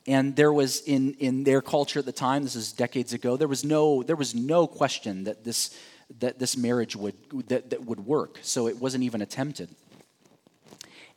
And 0.07 0.35
there 0.35 0.53
was 0.53 0.81
in, 0.81 1.13
in 1.15 1.43
their 1.43 1.61
culture 1.61 1.99
at 1.99 2.05
the 2.05 2.11
time, 2.11 2.43
this 2.43 2.55
is 2.55 2.71
decades 2.71 3.13
ago, 3.13 3.37
there 3.37 3.47
was 3.47 3.63
no, 3.63 4.03
there 4.03 4.15
was 4.15 4.35
no 4.35 4.67
question 4.67 5.23
that 5.23 5.43
this, 5.43 5.75
that 6.19 6.39
this 6.39 6.55
marriage 6.55 6.95
would, 6.95 7.15
that, 7.47 7.69
that 7.71 7.85
would 7.85 8.05
work. 8.05 8.39
So 8.41 8.67
it 8.67 8.77
wasn't 8.77 9.03
even 9.03 9.21
attempted. 9.21 9.69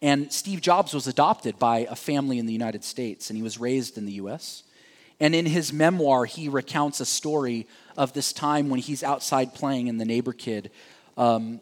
And 0.00 0.32
Steve 0.32 0.60
Jobs 0.60 0.94
was 0.94 1.06
adopted 1.06 1.58
by 1.58 1.86
a 1.90 1.96
family 1.96 2.38
in 2.38 2.46
the 2.46 2.52
United 2.52 2.84
States, 2.84 3.30
and 3.30 3.36
he 3.36 3.42
was 3.42 3.58
raised 3.58 3.98
in 3.98 4.06
the 4.06 4.12
US. 4.12 4.62
And 5.20 5.34
in 5.34 5.46
his 5.46 5.72
memoir, 5.72 6.24
he 6.24 6.48
recounts 6.48 7.00
a 7.00 7.04
story 7.04 7.66
of 7.96 8.12
this 8.12 8.32
time 8.32 8.70
when 8.70 8.78
he's 8.78 9.02
outside 9.02 9.54
playing, 9.54 9.88
and 9.88 10.00
the 10.00 10.04
neighbor 10.04 10.32
kid 10.32 10.70
um, 11.16 11.60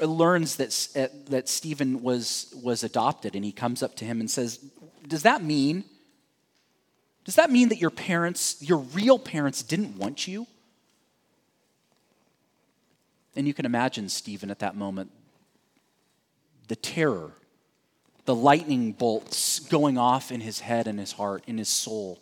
learns 0.00 0.56
that, 0.56 0.88
uh, 0.94 1.08
that 1.30 1.48
Stephen 1.48 2.02
was, 2.02 2.54
was 2.62 2.84
adopted, 2.84 3.34
and 3.34 3.44
he 3.44 3.50
comes 3.50 3.82
up 3.82 3.96
to 3.96 4.04
him 4.04 4.20
and 4.20 4.30
says, 4.30 4.58
Does 5.08 5.22
that 5.22 5.42
mean? 5.42 5.84
Does 7.24 7.34
that 7.36 7.50
mean 7.50 7.68
that 7.70 7.78
your 7.78 7.90
parents, 7.90 8.56
your 8.60 8.78
real 8.78 9.18
parents, 9.18 9.62
didn't 9.62 9.96
want 9.96 10.28
you? 10.28 10.46
And 13.34 13.46
you 13.46 13.54
can 13.54 13.64
imagine 13.66 14.08
Stephen 14.08 14.50
at 14.50 14.58
that 14.60 14.76
moment 14.76 15.10
the 16.68 16.76
terror, 16.76 17.32
the 18.24 18.34
lightning 18.34 18.92
bolts 18.92 19.58
going 19.58 19.98
off 19.98 20.30
in 20.30 20.40
his 20.40 20.60
head 20.60 20.86
and 20.86 20.98
his 20.98 21.12
heart, 21.12 21.42
in 21.46 21.58
his 21.58 21.68
soul, 21.68 22.20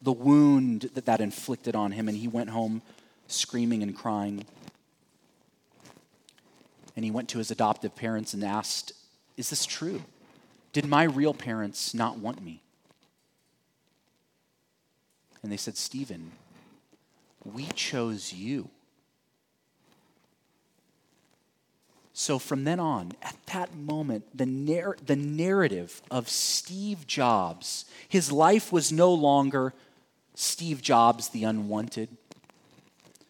the 0.00 0.12
wound 0.12 0.90
that 0.94 1.06
that 1.06 1.20
inflicted 1.20 1.74
on 1.74 1.92
him. 1.92 2.08
And 2.08 2.16
he 2.16 2.28
went 2.28 2.50
home 2.50 2.80
screaming 3.26 3.82
and 3.82 3.94
crying. 3.94 4.44
And 6.94 7.04
he 7.04 7.10
went 7.10 7.28
to 7.30 7.38
his 7.38 7.50
adoptive 7.50 7.96
parents 7.96 8.34
and 8.34 8.44
asked, 8.44 8.92
Is 9.36 9.50
this 9.50 9.66
true? 9.66 10.02
Did 10.72 10.86
my 10.86 11.04
real 11.04 11.34
parents 11.34 11.92
not 11.92 12.18
want 12.18 12.42
me? 12.42 12.62
And 15.42 15.50
they 15.50 15.56
said, 15.56 15.76
Stephen, 15.76 16.32
we 17.44 17.66
chose 17.74 18.32
you. 18.32 18.70
So 22.14 22.38
from 22.38 22.64
then 22.64 22.78
on, 22.78 23.12
at 23.22 23.36
that 23.46 23.74
moment, 23.74 24.36
the, 24.36 24.44
the 25.04 25.16
narrative 25.16 26.02
of 26.10 26.28
Steve 26.28 27.06
Jobs, 27.06 27.86
his 28.08 28.30
life 28.30 28.70
was 28.70 28.92
no 28.92 29.12
longer 29.12 29.72
Steve 30.34 30.82
Jobs 30.82 31.30
the 31.30 31.44
unwanted, 31.44 32.10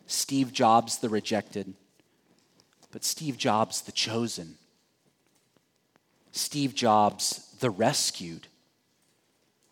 Steve 0.06 0.52
Jobs 0.52 0.98
the 0.98 1.08
rejected, 1.08 1.74
but 2.90 3.04
Steve 3.04 3.38
Jobs 3.38 3.82
the 3.82 3.92
chosen, 3.92 4.56
Steve 6.32 6.74
Jobs 6.74 7.54
the 7.60 7.70
rescued, 7.70 8.48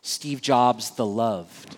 Steve 0.03 0.41
Jobs 0.41 0.91
the 0.93 1.07
loved. 1.07 1.77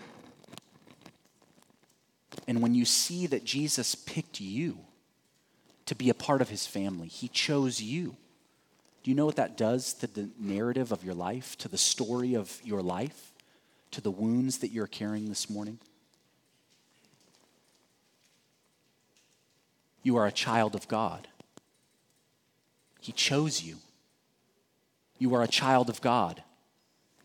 And 2.46 2.60
when 2.60 2.74
you 2.74 2.84
see 2.84 3.26
that 3.28 3.44
Jesus 3.44 3.94
picked 3.94 4.40
you, 4.40 4.78
to 5.86 5.94
be 5.94 6.10
a 6.10 6.14
part 6.14 6.40
of 6.40 6.48
his 6.48 6.66
family. 6.66 7.08
He 7.08 7.28
chose 7.28 7.80
you. 7.80 8.16
Do 9.02 9.10
you 9.10 9.16
know 9.16 9.26
what 9.26 9.36
that 9.36 9.56
does 9.56 9.94
to 9.94 10.06
the 10.06 10.28
narrative 10.38 10.92
of 10.92 11.02
your 11.02 11.14
life, 11.14 11.56
to 11.58 11.68
the 11.68 11.78
story 11.78 12.34
of 12.34 12.60
your 12.62 12.82
life, 12.82 13.32
to 13.90 14.00
the 14.00 14.10
wounds 14.10 14.58
that 14.58 14.70
you're 14.70 14.86
carrying 14.86 15.28
this 15.28 15.50
morning? 15.50 15.78
You 20.02 20.16
are 20.16 20.26
a 20.26 20.32
child 20.32 20.74
of 20.74 20.88
God. 20.88 21.28
He 23.00 23.12
chose 23.12 23.62
you. 23.62 23.76
You 25.18 25.34
are 25.34 25.42
a 25.42 25.48
child 25.48 25.88
of 25.88 26.00
God. 26.00 26.42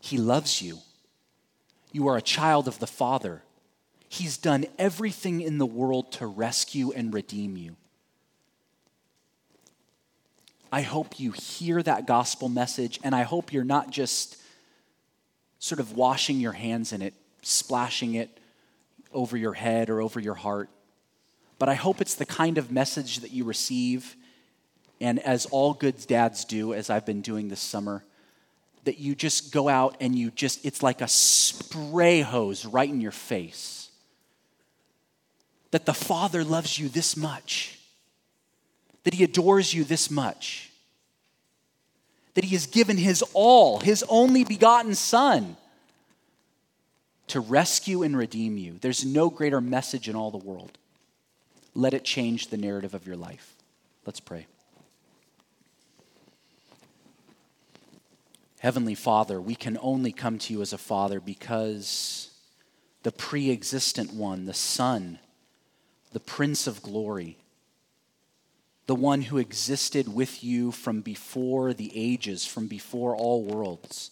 He 0.00 0.18
loves 0.18 0.62
you. 0.62 0.78
You 1.92 2.08
are 2.08 2.16
a 2.16 2.22
child 2.22 2.68
of 2.68 2.78
the 2.78 2.86
Father. 2.86 3.42
He's 4.08 4.36
done 4.36 4.66
everything 4.78 5.40
in 5.40 5.58
the 5.58 5.66
world 5.66 6.12
to 6.12 6.26
rescue 6.26 6.92
and 6.92 7.12
redeem 7.12 7.56
you. 7.56 7.76
I 10.70 10.82
hope 10.82 11.18
you 11.18 11.32
hear 11.32 11.82
that 11.82 12.06
gospel 12.06 12.48
message, 12.48 13.00
and 13.02 13.14
I 13.14 13.22
hope 13.22 13.52
you're 13.52 13.64
not 13.64 13.90
just 13.90 14.36
sort 15.58 15.80
of 15.80 15.96
washing 15.96 16.40
your 16.40 16.52
hands 16.52 16.92
in 16.92 17.00
it, 17.00 17.14
splashing 17.42 18.14
it 18.14 18.38
over 19.12 19.36
your 19.36 19.54
head 19.54 19.88
or 19.88 20.02
over 20.02 20.20
your 20.20 20.34
heart. 20.34 20.68
But 21.58 21.68
I 21.68 21.74
hope 21.74 22.00
it's 22.00 22.14
the 22.14 22.26
kind 22.26 22.58
of 22.58 22.70
message 22.70 23.20
that 23.20 23.32
you 23.32 23.44
receive, 23.44 24.14
and 25.00 25.18
as 25.20 25.46
all 25.46 25.72
good 25.72 25.96
dads 26.06 26.44
do, 26.44 26.74
as 26.74 26.90
I've 26.90 27.06
been 27.06 27.22
doing 27.22 27.48
this 27.48 27.60
summer, 27.60 28.04
that 28.84 28.98
you 28.98 29.14
just 29.14 29.52
go 29.52 29.68
out 29.68 29.96
and 30.00 30.14
you 30.14 30.30
just, 30.30 30.64
it's 30.64 30.82
like 30.82 31.00
a 31.00 31.08
spray 31.08 32.20
hose 32.20 32.66
right 32.66 32.88
in 32.88 33.00
your 33.00 33.10
face. 33.10 33.90
That 35.70 35.86
the 35.86 35.94
Father 35.94 36.44
loves 36.44 36.78
you 36.78 36.88
this 36.88 37.16
much 37.16 37.77
that 39.08 39.14
he 39.14 39.24
adores 39.24 39.72
you 39.72 39.84
this 39.84 40.10
much, 40.10 40.70
that 42.34 42.44
he 42.44 42.54
has 42.54 42.66
given 42.66 42.98
his 42.98 43.24
all, 43.32 43.80
his 43.80 44.04
only 44.06 44.44
begotten 44.44 44.94
Son, 44.94 45.56
to 47.28 47.40
rescue 47.40 48.02
and 48.02 48.14
redeem 48.14 48.58
you. 48.58 48.76
There's 48.78 49.06
no 49.06 49.30
greater 49.30 49.62
message 49.62 50.10
in 50.10 50.14
all 50.14 50.30
the 50.30 50.36
world. 50.36 50.76
Let 51.74 51.94
it 51.94 52.04
change 52.04 52.48
the 52.48 52.58
narrative 52.58 52.92
of 52.92 53.06
your 53.06 53.16
life. 53.16 53.54
Let's 54.04 54.20
pray. 54.20 54.46
Heavenly 58.58 58.94
Father, 58.94 59.40
we 59.40 59.54
can 59.54 59.78
only 59.80 60.12
come 60.12 60.38
to 60.40 60.52
you 60.52 60.60
as 60.60 60.74
a 60.74 60.78
father 60.78 61.18
because 61.18 62.30
the 63.04 63.12
pre 63.12 63.50
existent 63.50 64.12
one, 64.12 64.44
the 64.44 64.52
Son, 64.52 65.18
the 66.12 66.20
Prince 66.20 66.66
of 66.66 66.82
Glory, 66.82 67.38
the 68.88 68.94
one 68.94 69.20
who 69.20 69.36
existed 69.36 70.14
with 70.14 70.42
you 70.42 70.72
from 70.72 71.02
before 71.02 71.74
the 71.74 71.92
ages, 71.94 72.46
from 72.46 72.66
before 72.66 73.14
all 73.14 73.44
worlds, 73.44 74.10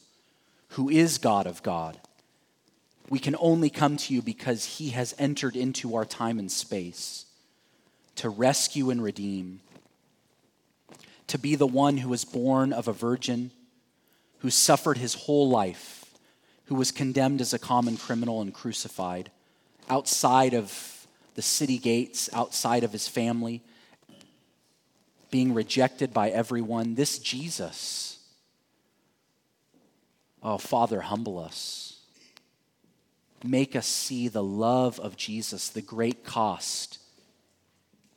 who 0.71 0.91
is 0.91 1.17
God 1.17 1.47
of 1.47 1.63
God. 1.63 1.99
We 3.09 3.19
can 3.19 3.37
only 3.41 3.71
come 3.71 3.97
to 3.97 4.13
you 4.13 4.21
because 4.21 4.77
he 4.77 4.91
has 4.91 5.15
entered 5.19 5.57
into 5.57 5.97
our 5.97 6.05
time 6.05 6.39
and 6.39 6.53
space 6.53 7.25
to 8.17 8.29
rescue 8.29 8.91
and 8.91 9.03
redeem, 9.03 9.61
to 11.29 11.39
be 11.39 11.55
the 11.55 11.67
one 11.67 11.97
who 11.97 12.11
was 12.11 12.27
born 12.27 12.75
of 12.75 12.87
a 12.87 12.93
virgin, 12.93 13.53
who 14.41 14.51
suffered 14.51 14.99
his 14.99 15.15
whole 15.15 15.49
life, 15.49 16.05
who 16.67 16.75
was 16.75 16.93
condemned 16.93 17.41
as 17.41 17.55
a 17.55 17.59
common 17.59 17.97
criminal 17.97 18.43
and 18.43 18.53
crucified 18.53 19.31
outside 19.89 20.53
of 20.53 21.07
the 21.35 21.41
city 21.41 21.79
gates, 21.79 22.29
outside 22.35 22.85
of 22.85 22.93
his 22.93 23.09
family 23.09 23.63
being 25.31 25.55
rejected 25.55 26.13
by 26.13 26.31
everyone. 26.31 26.95
This 26.95 27.19
Jesus, 27.19 28.19
oh, 30.43 30.59
Father, 30.59 31.01
humble 31.01 31.39
us. 31.39 32.01
Make 33.45 33.77
us 33.77 33.87
see 33.87 34.29
the 34.29 34.43
love 34.43 34.99
of 34.99 35.17
Jesus, 35.17 35.69
the 35.69 35.83
great 35.83 36.25
cost 36.25 36.99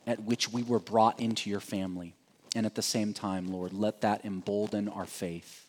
at 0.08 0.24
which 0.24 0.52
we 0.52 0.64
were 0.64 0.80
brought 0.80 1.20
into 1.20 1.50
your 1.50 1.60
family. 1.60 2.16
And 2.56 2.66
at 2.66 2.76
the 2.76 2.82
same 2.82 3.14
time, 3.14 3.52
Lord, 3.52 3.74
let 3.74 4.02
that 4.02 4.26
embolden 4.26 4.88
our 4.88 5.06
faith. 5.06 5.68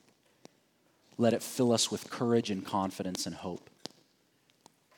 Let 1.18 1.34
it 1.34 1.42
fill 1.42 1.72
us 1.72 1.90
with 1.90 2.08
courage 2.08 2.50
and 2.50 2.64
confidence 2.64 3.26
and 3.26 3.34
hope. 3.34 3.68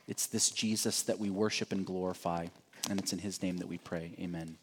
It's 0.06 0.26
this 0.26 0.50
Jesus 0.50 1.02
that 1.02 1.18
we 1.18 1.30
worship 1.30 1.72
and 1.72 1.84
glorify, 1.84 2.46
and 2.88 3.00
it's 3.00 3.12
in 3.12 3.18
his 3.18 3.42
name 3.42 3.56
that 3.58 3.68
we 3.68 3.78
pray. 3.78 4.12
Amen. 4.20 4.58